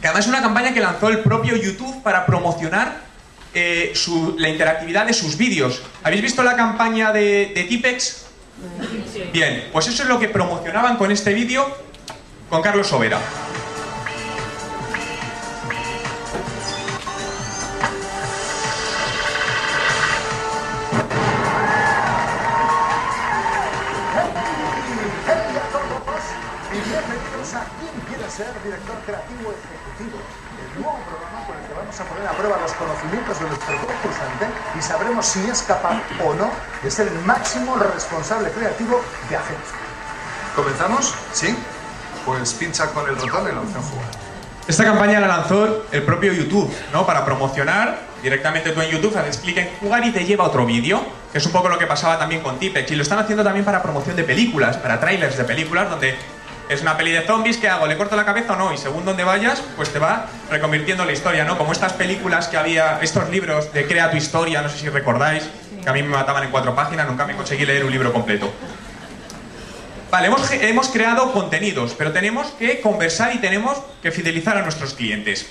[0.01, 3.12] que además es una campaña que lanzó el propio YouTube para promocionar
[3.54, 5.82] eh, su, la interactividad de sus vídeos.
[6.02, 8.26] ¿Habéis visto la campaña de, Tipex?
[9.32, 11.66] Bien, pues eso es lo que promocionaban con este vídeo
[12.48, 13.18] con Carlos Sobera.
[26.72, 30.18] Bienvenidos a ¿Quién quiere ser director creativo ejecutivo?
[30.56, 31.41] El nuevo programa con el que
[31.92, 34.46] vamos a poner a prueba los conocimientos de nuestro concursante
[34.78, 36.50] y sabremos si es capaz o no
[36.83, 39.76] de ser el máximo responsable creativo de agencia.
[40.57, 41.14] ¿Comenzamos?
[41.33, 41.55] ¿Sí?
[42.24, 44.07] Pues pincha con el ratón en la opción jugar.
[44.66, 47.05] Esta campaña la lanzó el propio YouTube, ¿no?
[47.05, 50.64] Para promocionar Directamente tú en YouTube haces clic en jugar y te lleva a otro
[50.64, 52.88] vídeo, que es un poco lo que pasaba también con Tipex.
[52.92, 56.14] Y lo están haciendo también para promoción de películas, para trailers de películas, donde
[56.72, 57.87] es una peli de zombies, ¿qué hago?
[57.87, 58.72] ¿Le corto la cabeza o no?
[58.72, 61.58] Y según donde vayas, pues te va reconvirtiendo la historia, ¿no?
[61.58, 65.44] Como estas películas que había, estos libros de Crea tu historia, no sé si recordáis,
[65.82, 68.52] que a mí me mataban en cuatro páginas, nunca me conseguí leer un libro completo.
[70.11, 74.94] Vale, hemos, hemos creado contenidos, pero tenemos que conversar y tenemos que fidelizar a nuestros
[74.94, 75.46] clientes.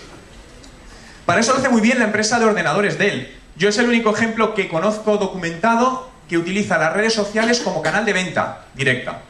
[1.26, 3.36] Para eso lo hace muy bien la empresa de ordenadores Dell.
[3.56, 8.06] Yo es el único ejemplo que conozco documentado que utiliza las redes sociales como canal
[8.06, 9.22] de venta directa.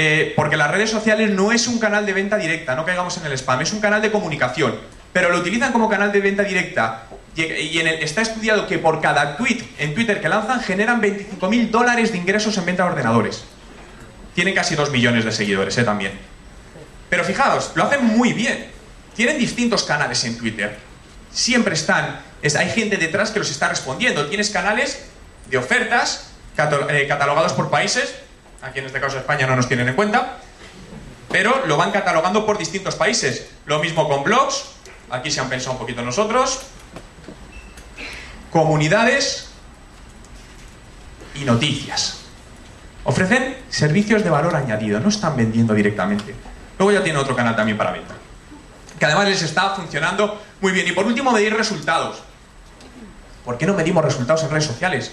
[0.00, 3.26] Eh, porque las redes sociales no es un canal de venta directa, no caigamos en
[3.26, 4.78] el spam, es un canal de comunicación.
[5.12, 9.00] Pero lo utilizan como canal de venta directa y en el, está estudiado que por
[9.00, 13.42] cada tweet en Twitter que lanzan generan 25.000 dólares de ingresos en venta de ordenadores.
[14.34, 16.12] Tienen casi 2 millones de seguidores eh, también.
[17.08, 18.66] Pero fijaos, lo hacen muy bien.
[19.16, 20.78] Tienen distintos canales en Twitter
[21.32, 24.26] siempre están, hay gente detrás que los está respondiendo.
[24.26, 25.06] Tienes canales
[25.48, 26.30] de ofertas
[26.88, 28.14] eh, catalogados por países,
[28.62, 30.38] aquí en este caso España no nos tienen en cuenta,
[31.30, 33.48] pero lo van catalogando por distintos países.
[33.66, 34.64] Lo mismo con blogs,
[35.10, 36.62] aquí se han pensado un poquito nosotros,
[38.50, 39.48] comunidades
[41.34, 42.20] y noticias.
[43.04, 46.34] Ofrecen servicios de valor añadido, no están vendiendo directamente.
[46.78, 48.14] Luego ya tiene otro canal también para venta
[48.98, 50.86] que además les está funcionando muy bien.
[50.88, 52.22] Y por último, medir resultados.
[53.44, 55.12] ¿Por qué no medimos resultados en redes sociales?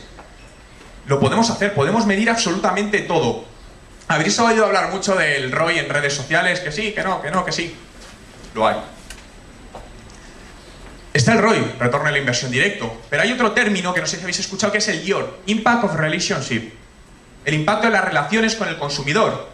[1.08, 3.46] Lo podemos hacer, podemos medir absolutamente todo.
[4.08, 7.44] Habréis oído hablar mucho del ROI en redes sociales, que sí, que no, que no,
[7.46, 7.76] que sí.
[8.54, 8.78] Lo hay.
[11.14, 14.18] Está el ROI, retorno a la inversión directo, pero hay otro término que no sé
[14.18, 16.74] si habéis escuchado que es el IOR, Impact of Relationship.
[17.46, 19.50] El impacto de las relaciones con el consumidor.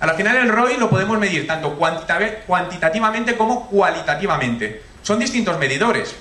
[0.00, 4.82] Al final el ROI lo podemos medir tanto cuantitativamente como cualitativamente.
[5.02, 6.14] Son distintos medidores.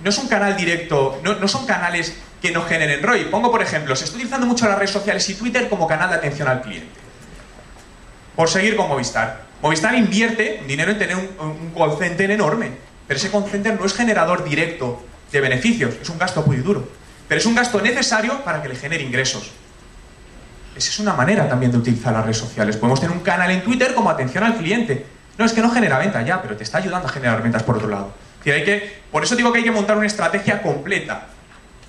[0.00, 3.24] No es un canal directo, no, son canales que no generen ROI.
[3.26, 6.16] Pongo por ejemplo, se está utilizando mucho las redes sociales y Twitter como canal de
[6.16, 6.88] atención al cliente.
[8.36, 9.48] Por seguir con Movistar.
[9.60, 12.70] Movistar invierte dinero en tener un, un call center enorme,
[13.08, 16.88] pero ese call center no es generador directo de beneficios, es un gasto muy duro.
[17.26, 19.50] Pero es un gasto necesario para que le genere ingresos.
[20.76, 22.76] Esa es una manera también de utilizar las redes sociales.
[22.76, 25.04] Podemos tener un canal en Twitter como atención al cliente.
[25.36, 27.76] No, es que no genera venta ya, pero te está ayudando a generar ventas por
[27.76, 28.12] otro lado.
[28.44, 31.26] hay que, por eso digo que hay que montar una estrategia completa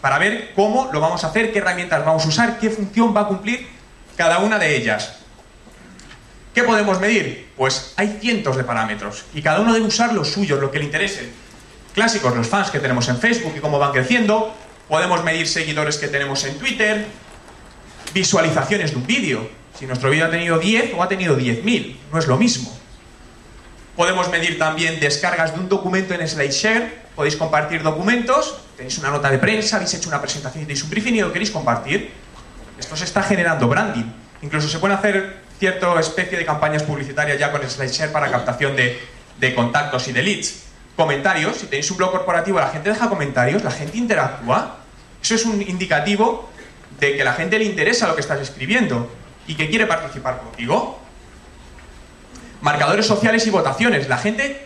[0.02, 3.22] para ver cómo lo vamos a hacer, qué herramientas vamos a usar, qué función va
[3.22, 3.68] a cumplir
[4.16, 5.16] cada una de ellas.
[6.54, 7.50] ¿Qué podemos medir?
[7.56, 10.86] Pues hay cientos de parámetros y cada uno debe usar los suyos, lo que le
[10.86, 11.30] interese.
[11.94, 14.54] Clásicos, los fans que tenemos en Facebook y cómo van creciendo.
[14.88, 17.06] Podemos medir seguidores que tenemos en Twitter,
[18.14, 19.50] visualizaciones de un vídeo.
[19.78, 22.76] Si nuestro vídeo ha tenido 10 o ha tenido 10.000, no es lo mismo.
[23.96, 27.10] Podemos medir también descargas de un documento en SlideShare.
[27.16, 30.90] Podéis compartir documentos, tenéis una nota de prensa, habéis hecho una presentación y tenéis un
[30.90, 32.12] briefing y lo queréis compartir.
[32.80, 34.06] Esto se está generando branding.
[34.42, 38.98] Incluso se pueden hacer cierta especie de campañas publicitarias ya con SlideShare para captación de,
[39.38, 40.64] de contactos y de leads.
[40.96, 44.78] Comentarios, si tenéis un blog corporativo, la gente deja comentarios, la gente interactúa.
[45.22, 46.50] Eso es un indicativo
[47.02, 49.12] de que la gente le interesa lo que estás escribiendo
[49.46, 51.02] y que quiere participar contigo.
[52.62, 54.08] Marcadores sociales y votaciones.
[54.08, 54.66] La gente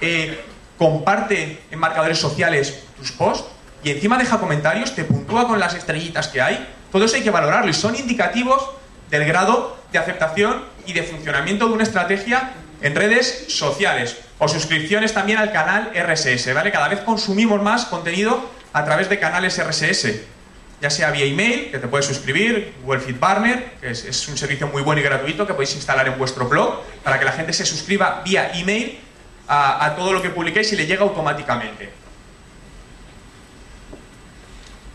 [0.00, 0.44] eh,
[0.76, 3.48] comparte en marcadores sociales tus posts
[3.84, 6.68] y encima deja comentarios, te puntúa con las estrellitas que hay.
[6.90, 8.70] Todo eso hay que valorarlo y son indicativos
[9.10, 15.12] del grado de aceptación y de funcionamiento de una estrategia en redes sociales o suscripciones
[15.12, 16.70] también al canal RSS, ¿vale?
[16.70, 20.06] Cada vez consumimos más contenido a través de canales RSS
[20.82, 24.66] ya sea vía email, que te puedes suscribir, Google Feed Partner, que es, un servicio
[24.66, 27.64] muy bueno y gratuito que podéis instalar en vuestro blog para que la gente se
[27.64, 28.98] suscriba vía email
[29.46, 32.01] a, todo lo que publiquéis y le llega automáticamente.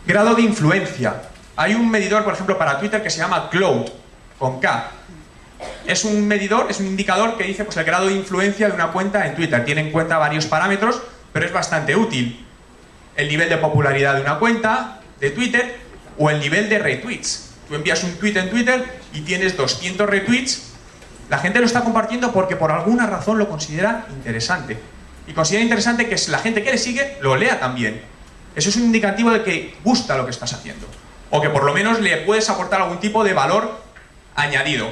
[0.08, 1.20] Grado de influencia.
[1.54, 3.90] Hay un medidor, por ejemplo, para Twitter que se llama Cloud,
[4.38, 4.90] con K.
[5.86, 8.90] Es un medidor, es un indicador que dice pues, el grado de influencia de una
[8.90, 9.62] cuenta en Twitter.
[9.66, 12.42] Tiene en cuenta varios parámetros, pero es bastante útil.
[13.16, 15.76] El nivel de popularidad de una cuenta, de Twitter
[16.16, 17.50] o el nivel de retweets.
[17.68, 20.72] Tú envías un tweet en Twitter y tienes 200 retweets,
[21.28, 24.78] la gente lo está compartiendo porque por alguna razón lo considera interesante.
[25.26, 28.00] Y considera interesante que la gente que le sigue lo lea también.
[28.54, 30.86] Eso es un indicativo de que gusta lo que estás haciendo.
[31.30, 33.80] O que por lo menos le puedes aportar algún tipo de valor
[34.34, 34.90] añadido.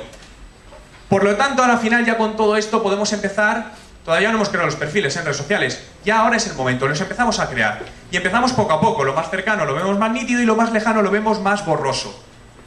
[1.09, 3.73] Por lo tanto, a la final ya con todo esto podemos empezar
[4.07, 5.83] Todavía no hemos creado los perfiles en redes sociales.
[6.05, 7.81] Ya ahora es el momento, los empezamos a crear.
[8.13, 9.03] Y empezamos poco a poco.
[9.03, 12.17] Lo más cercano lo vemos más nítido y lo más lejano lo vemos más borroso.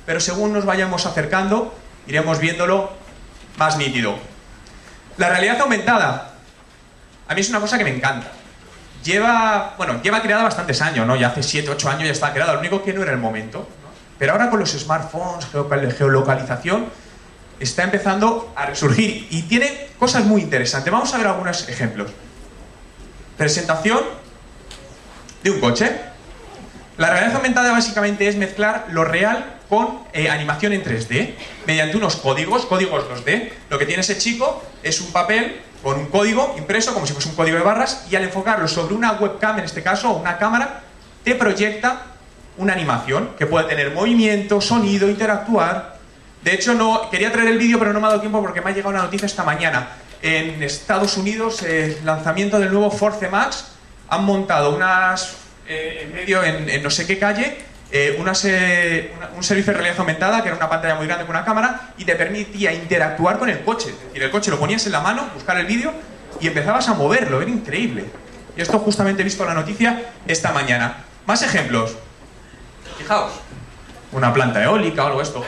[0.06, 1.74] Pero según nos vayamos acercando,
[2.08, 2.92] iremos viéndolo
[3.58, 4.16] más nítido.
[5.16, 6.34] La realidad aumentada.
[7.30, 8.34] A mí es una cosa que me encanta.
[9.04, 11.16] Lleva, bueno, lleva creada bastantes años, ¿no?
[11.16, 13.68] Ya hace 7, 8 años ya está creada, lo único que no era el momento.
[14.18, 15.48] Pero ahora con los smartphones,
[15.98, 16.88] geolocalización,
[17.60, 20.92] está empezando a resurgir y tiene cosas muy interesantes.
[20.92, 22.12] Vamos a ver algunos ejemplos.
[23.38, 24.00] Presentación
[25.44, 25.90] de un coche.
[26.98, 31.36] La realidad aumentada básicamente es mezclar lo real con eh, animación en 3D
[31.66, 33.52] mediante unos códigos, códigos 2D.
[33.70, 37.30] Lo que tiene ese chico es un papel con un código impreso como si fuese
[37.30, 40.38] un código de barras y al enfocarlo sobre una webcam, en este caso, o una
[40.38, 40.82] cámara,
[41.24, 42.04] te proyecta
[42.58, 45.98] una animación que puede tener movimiento, sonido, interactuar.
[46.44, 48.72] De hecho, no quería traer el vídeo, pero no me ha dado tiempo porque me
[48.72, 49.90] ha llegado una noticia esta mañana.
[50.22, 53.66] En Estados Unidos, el lanzamiento del nuevo Force Max,
[54.10, 55.36] han montado unas
[55.68, 60.50] eh, en medio, en no sé qué calle, eh, un servicio de realidad aumentada, que
[60.50, 63.90] era una pantalla muy grande con una cámara, y te permitía interactuar con el coche.
[63.90, 65.94] Es decir, el coche lo ponías en la mano, buscar el vídeo,
[66.40, 68.06] y empezabas a moverlo, era increíble.
[68.56, 70.98] Y esto justamente he visto la noticia esta mañana.
[71.26, 71.96] Más ejemplos.
[72.98, 73.34] Fijaos,
[74.12, 75.46] una planta eólica o algo esto.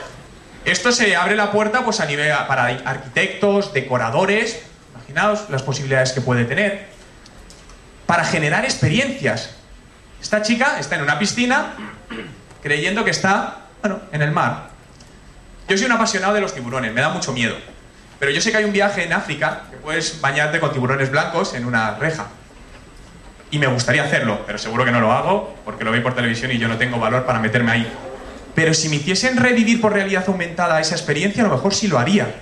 [0.66, 4.62] Esto se abre la puerta pues a nivel para arquitectos, decoradores,
[4.96, 6.88] imaginaos las posibilidades que puede tener
[8.06, 9.56] para generar experiencias.
[10.22, 11.74] Esta chica está en una piscina
[12.62, 14.70] creyendo que está, bueno, en el mar.
[15.68, 17.56] Yo soy un apasionado de los tiburones, me da mucho miedo.
[18.20, 21.54] Pero yo sé que hay un viaje en África que puedes bañarte con tiburones blancos
[21.54, 22.28] en una reja.
[23.50, 26.52] Y me gustaría hacerlo, pero seguro que no lo hago porque lo veo por televisión
[26.52, 27.92] y yo no tengo valor para meterme ahí.
[28.54, 31.98] Pero si me hiciesen revivir por realidad aumentada esa experiencia, a lo mejor sí lo
[31.98, 32.34] haría.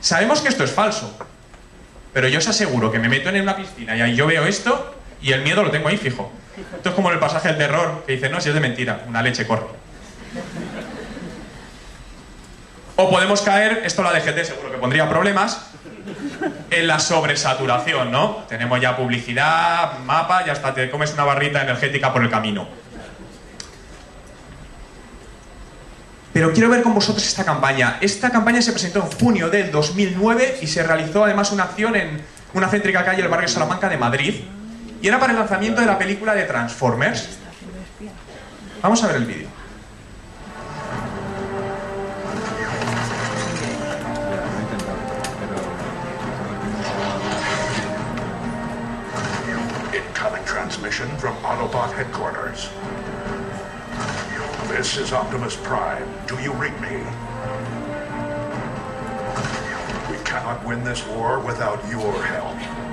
[0.00, 1.16] Sabemos que esto es falso,
[2.12, 4.94] pero yo os aseguro que me meto en una piscina y ahí yo veo esto
[5.22, 6.30] y el miedo lo tengo ahí fijo.
[6.76, 9.22] Esto es como el pasaje del terror, que dice, no, si es de mentira, una
[9.22, 9.66] leche corre.
[12.96, 15.70] O podemos caer, esto la DGT seguro que pondría problemas,
[16.70, 18.44] en la sobresaturación, ¿no?
[18.48, 22.66] Tenemos ya publicidad, mapa, y hasta te comes una barrita energética por el camino.
[26.32, 27.98] Pero quiero ver con vosotros esta campaña.
[28.00, 32.22] Esta campaña se presentó en junio del 2009 y se realizó además una acción en
[32.54, 34.34] una céntrica calle del barrio Salamanca de Madrid.
[35.00, 37.38] Y era para el lanzamiento de la película de Transformers.
[38.82, 39.48] Vamos a ver el vídeo.
[49.92, 52.68] Incoming transmission from Autobot headquarters.
[54.68, 56.06] This is Optimus Prime.
[56.26, 56.98] Do you read me?
[60.10, 62.87] We cannot win this war without your help.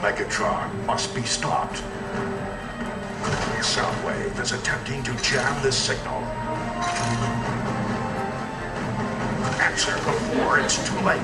[0.00, 1.82] Megatron must be stopped.
[3.60, 6.22] Soundwave is attempting to jam this signal.
[9.60, 11.18] Answer before it's too late.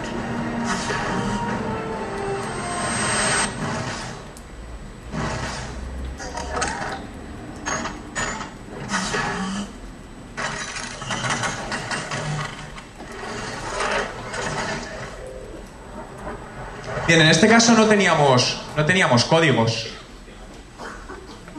[17.06, 19.88] Bien, en este caso no teníamos, no teníamos códigos.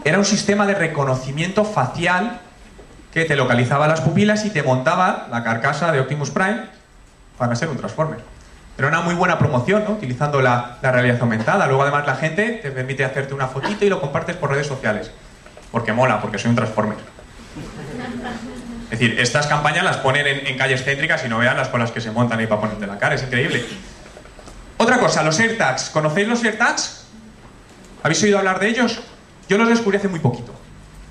[0.04, 2.42] Era un sistema de reconocimiento facial
[3.14, 6.66] que te localizaba las pupilas y te montaba la carcasa de Optimus Prime
[7.38, 8.20] para ser un Transformer.
[8.78, 9.92] Era una muy buena promoción, ¿no?
[9.92, 11.66] Utilizando la, realidad aumentada.
[11.66, 15.12] Luego, además, la gente te permite hacerte una fotito y lo compartes por redes sociales.
[15.72, 16.98] Porque mola, porque soy un Transformer.
[18.92, 21.92] Es decir, estas campañas las ponen en, calles céntricas y no vean las con las
[21.92, 23.16] que se montan ahí para ponerte la cara.
[23.16, 23.66] Es increíble.
[24.78, 25.90] Otra cosa, los AirTags.
[25.90, 27.05] ¿Conocéis los AirTags?
[28.06, 29.00] ¿Habéis oído hablar de ellos?
[29.50, 30.54] Yo los descubrí hace muy poquito.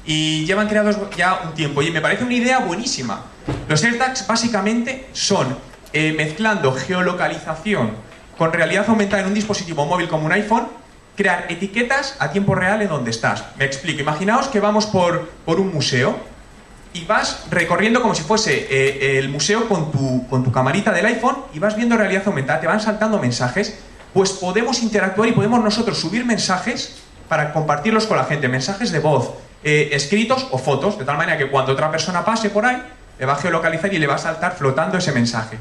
[0.07, 3.25] Y llevan creados ya un tiempo y me parece una idea buenísima.
[3.69, 5.59] Los AirTags básicamente son
[5.93, 7.95] eh, mezclando geolocalización
[8.39, 10.69] con realidad aumentada en un dispositivo móvil como un iPhone,
[11.17, 13.45] crear etiquetas a tiempo real en donde estás.
[13.59, 14.01] Me explico.
[14.01, 16.17] Imaginaos que vamos por, por un museo
[16.93, 21.07] y vas recorriendo como si fuese eh, el museo con tu, con tu camarita del
[21.07, 23.81] iPhone y vas viendo realidad aumentada, te van saltando mensajes,
[24.15, 26.95] pues podemos interactuar y podemos nosotros subir mensajes
[27.29, 29.33] para compartirlos con la gente, mensajes de voz,
[29.65, 32.81] eh, escritos o fotos, de tal manera que cuando otra persona pase por ahí,
[33.19, 35.59] le va a geolocalizar y le va a saltar flotando ese mensaje.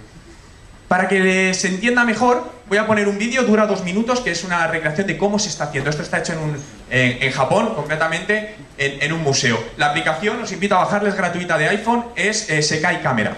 [0.87, 4.43] Para que se entienda mejor, voy a poner un vídeo, dura dos minutos, que es
[4.43, 5.89] una recreación de cómo se está haciendo.
[5.89, 6.57] Esto está hecho en, un,
[6.91, 9.57] en, Japón, concretamente en, un museo.
[9.77, 13.35] La aplicación, os invito a bajarles gratuita de iPhone, es eh, Camera.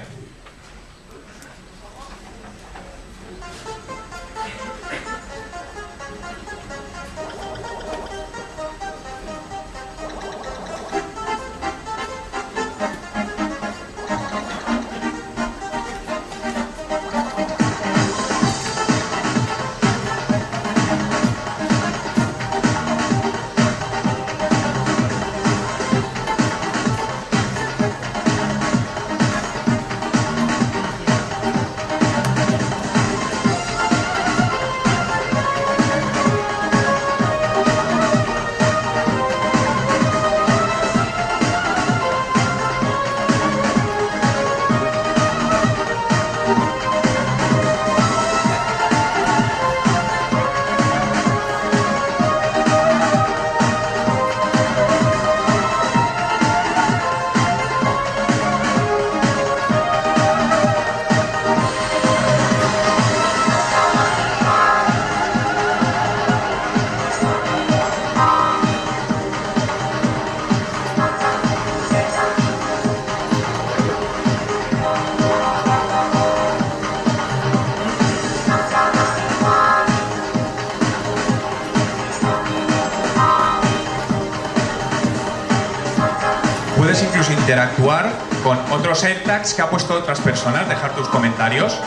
[88.43, 91.79] Con otros AirTags que ha puesto otras personas, dejar tus comentarios.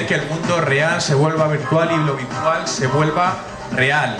[0.00, 3.36] Que el mundo real se vuelva virtual y lo virtual se vuelva
[3.72, 4.16] real.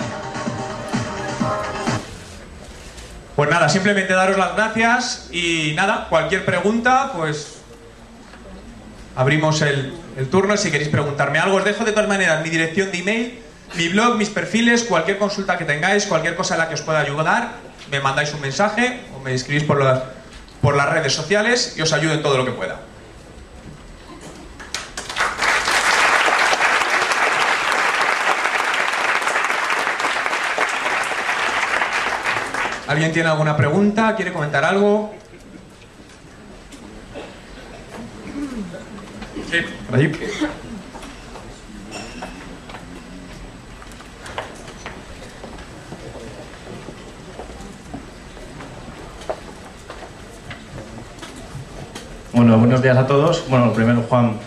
[3.35, 7.61] Pues nada, simplemente daros las gracias y nada, cualquier pregunta, pues
[9.15, 10.55] abrimos el, el turno.
[10.57, 13.39] Si queréis preguntarme algo, os dejo de todas maneras mi dirección de email,
[13.73, 16.99] mi blog, mis perfiles, cualquier consulta que tengáis, cualquier cosa en la que os pueda
[16.99, 17.53] ayudar,
[17.89, 20.03] me mandáis un mensaje o me escribís por las,
[20.61, 22.92] por las redes sociales y os ayudo en todo lo que pueda.
[32.93, 34.15] ¿Alguien tiene alguna pregunta?
[34.15, 35.11] ¿Quiere comentar algo?
[39.49, 39.57] Sí,
[39.91, 40.11] allí.
[52.31, 53.49] Bueno, buenos días a todos.
[53.49, 54.37] Bueno, primero, Juan,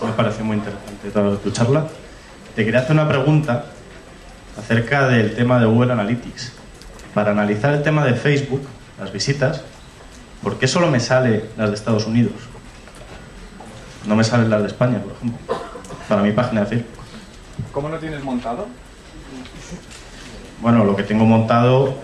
[0.00, 1.88] me parece muy interesante toda tu charla.
[2.54, 3.64] Te quería hacer una pregunta
[4.56, 6.59] acerca del tema de Google Analytics.
[7.14, 8.62] Para analizar el tema de Facebook,
[8.98, 9.62] las visitas,
[10.42, 12.34] ¿por qué solo me sale las de Estados Unidos?
[14.06, 15.56] No me salen las de España, por ejemplo,
[16.08, 17.04] para mi página de Facebook.
[17.72, 18.68] ¿Cómo lo tienes montado?
[20.62, 21.94] Bueno, lo que tengo montado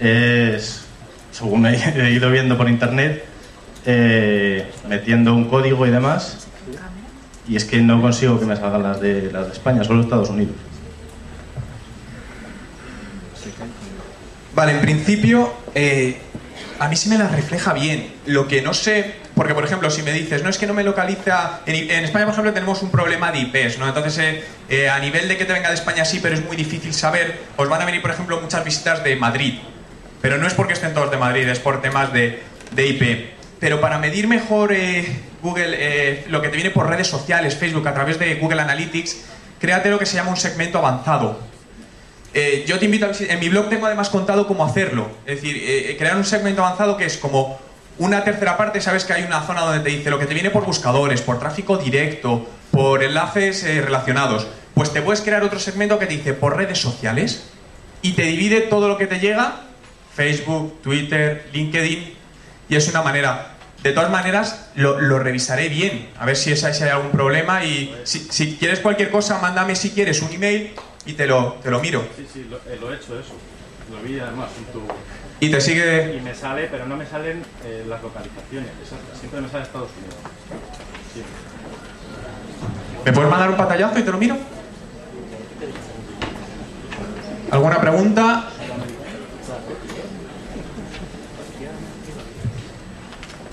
[0.00, 0.84] es,
[1.30, 3.24] según he he ido viendo por internet,
[3.84, 6.48] eh, metiendo un código y demás,
[7.48, 10.30] y es que no consigo que me salgan las de, las de España, solo Estados
[10.30, 10.56] Unidos.
[14.56, 16.16] Vale, en principio, eh,
[16.78, 18.14] a mí sí me la refleja bien.
[18.24, 20.82] Lo que no sé, porque por ejemplo, si me dices, no es que no me
[20.82, 21.60] localiza.
[21.66, 23.86] En, en España, por ejemplo, tenemos un problema de IPs, ¿no?
[23.86, 26.56] Entonces, eh, eh, a nivel de que te venga de España sí, pero es muy
[26.56, 27.38] difícil saber.
[27.56, 29.58] Os van a venir, por ejemplo, muchas visitas de Madrid.
[30.22, 33.26] Pero no es porque estén todos de Madrid, es por temas de, de IP.
[33.60, 35.06] Pero para medir mejor eh,
[35.42, 39.18] Google, eh, lo que te viene por redes sociales, Facebook, a través de Google Analytics,
[39.60, 41.55] créate lo que se llama un segmento avanzado.
[42.38, 43.34] Eh, yo te invito a visitar.
[43.34, 45.08] En mi blog tengo además contado cómo hacerlo.
[45.24, 47.58] Es decir, eh, crear un segmento avanzado que es como
[47.96, 48.82] una tercera parte.
[48.82, 51.38] Sabes que hay una zona donde te dice lo que te viene por buscadores, por
[51.38, 54.46] tráfico directo, por enlaces eh, relacionados.
[54.74, 57.44] Pues te puedes crear otro segmento que te dice por redes sociales
[58.02, 59.62] y te divide todo lo que te llega:
[60.14, 62.16] Facebook, Twitter, LinkedIn.
[62.68, 63.54] Y es una manera.
[63.82, 67.64] De todas maneras, lo, revisaré bien, a ver si, es, si hay algún problema.
[67.64, 70.74] Y si, si quieres cualquier cosa, mándame si quieres un email
[71.06, 72.02] y te lo, te lo miro.
[72.16, 72.58] Sí, sí, lo,
[72.92, 73.34] he hecho eso.
[73.90, 74.82] Lo vi además en tu...
[75.38, 76.16] Y te sigue.
[76.16, 78.70] Y me sale, pero no me salen eh, las localizaciones.
[79.18, 80.16] siempre me sale Estados Unidos.
[83.04, 84.36] ¿Me puedes mandar un pantallazo y te lo miro?
[87.50, 88.48] ¿Alguna pregunta?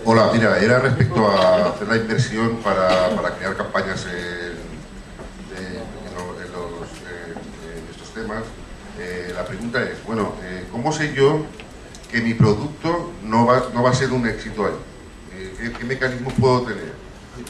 [0.06, 6.14] Hola, mira, era respecto a hacer la inversión para, para crear campañas en, de- en
[6.16, 7.34] lo- en los, eh,
[7.78, 8.13] en estos
[9.00, 11.46] Eh, la pregunta es, bueno, eh, ¿cómo sé yo
[12.12, 14.74] que mi producto no va, no va a ser un éxito ahí?
[15.36, 16.94] Eh, ¿qué, qué mecanismos puedo tener?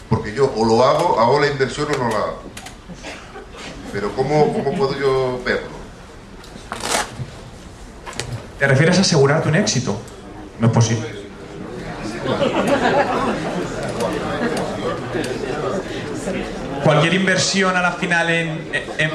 [0.10, 2.44] Porque yo o lo hago, hago la inversión o no la hago.
[3.92, 5.68] Pero ¿cómo, cómo puedo yo verlo?
[8.58, 10.00] ¿Te refieres a asegurarte un éxito?
[10.60, 11.08] No es posible.
[16.84, 18.50] Cualquier inversión a la final en,
[18.98, 19.12] en-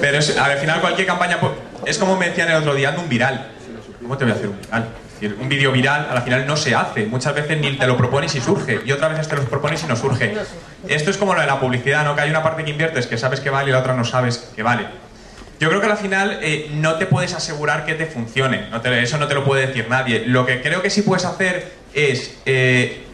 [0.00, 1.38] Pero es- al final cualquier campaña...
[1.86, 3.50] Es como me decían el otro día, ando un viral.
[4.02, 4.88] ¿Cómo te voy a hacer un viral?
[5.40, 7.04] Un vídeo viral a la final no se hace.
[7.06, 8.80] Muchas veces ni te lo propones y surge.
[8.84, 10.34] Y otras veces te lo propones y no surge.
[10.88, 12.14] Esto es como lo de la publicidad, ¿no?
[12.14, 14.50] Que hay una parte que inviertes que sabes que vale y la otra no sabes
[14.56, 14.86] que vale.
[15.58, 18.68] Yo creo que al final eh, no te puedes asegurar que te funcione.
[18.70, 20.24] No te- eso no te lo puede decir nadie.
[20.26, 23.04] Lo que creo que sí puedes hacer es eh,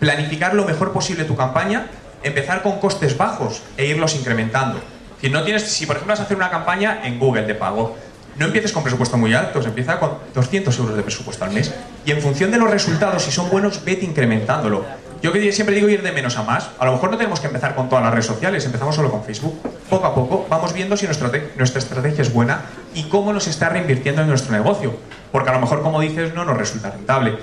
[0.00, 1.86] planificar lo mejor posible tu campaña,
[2.24, 4.80] empezar con costes bajos e irlos incrementando.
[5.20, 7.96] Si no tienes, si por ejemplo vas a hacer una campaña en Google de pago,
[8.36, 11.72] no empieces con presupuestos muy altos, empieza con 200 euros de presupuesto al mes.
[12.04, 14.84] Y en función de los resultados, si son buenos, vete incrementándolo.
[15.22, 16.68] Yo siempre digo ir de menos a más.
[16.78, 19.24] A lo mejor no tenemos que empezar con todas las redes sociales, empezamos solo con
[19.24, 19.58] Facebook.
[19.88, 22.62] Poco a poco vamos viendo si nuestra, nuestra estrategia es buena
[22.94, 24.94] y cómo nos está reinvirtiendo en nuestro negocio.
[25.32, 27.38] Porque a lo mejor, como dices, no nos resulta rentable.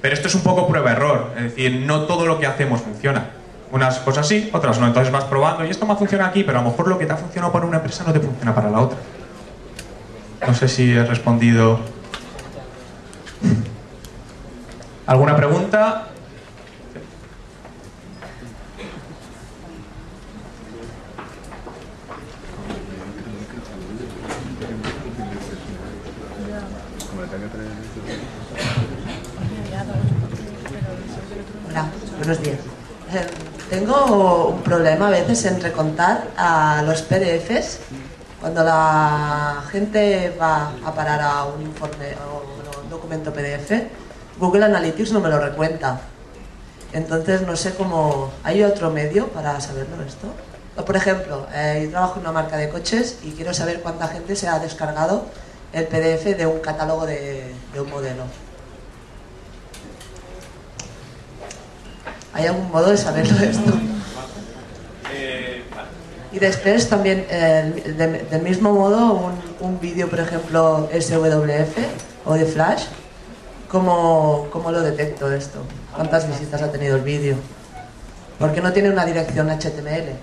[0.00, 3.30] Pero esto es un poco prueba-error, es decir, no todo lo que hacemos funciona.
[3.74, 4.86] Unas cosas sí, otras no.
[4.86, 7.12] Entonces vas probando y esto me funciona aquí, pero a lo mejor lo que te
[7.12, 8.96] ha funcionado para una empresa no te funciona para la otra.
[10.46, 11.80] No sé si he respondido.
[15.06, 16.06] ¿Alguna pregunta?
[31.68, 32.58] Hola, buenos días.
[33.12, 33.26] Eh,
[33.70, 37.78] tengo un problema a veces en recontar a los PDFs
[38.40, 43.70] cuando la gente va a parar a un informe o un documento PDF.
[44.36, 46.00] Google Analytics no me lo recuenta.
[46.92, 48.32] Entonces no sé cómo...
[48.42, 50.26] ¿Hay otro medio para saberlo esto?
[50.76, 54.08] O, por ejemplo, eh, yo trabajo en una marca de coches y quiero saber cuánta
[54.08, 55.26] gente se ha descargado
[55.72, 58.24] el PDF de un catálogo de, de un modelo.
[62.32, 63.93] ¿Hay algún modo de saberlo esto?
[66.32, 71.76] Y después también, eh, de- del mismo modo, un, un vídeo, por ejemplo, SWF
[72.24, 72.86] o de Flash,
[73.68, 75.60] ¿cómo, ¿cómo lo detecto esto?
[75.94, 77.36] ¿Cuántas visitas ha tenido el vídeo?
[78.38, 80.16] Porque no tiene una dirección HTML.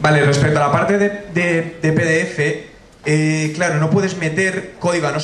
[0.00, 2.71] Vale, respecto a la parte de- de PDF,
[3.04, 5.20] eh, claro, no puedes meter código a no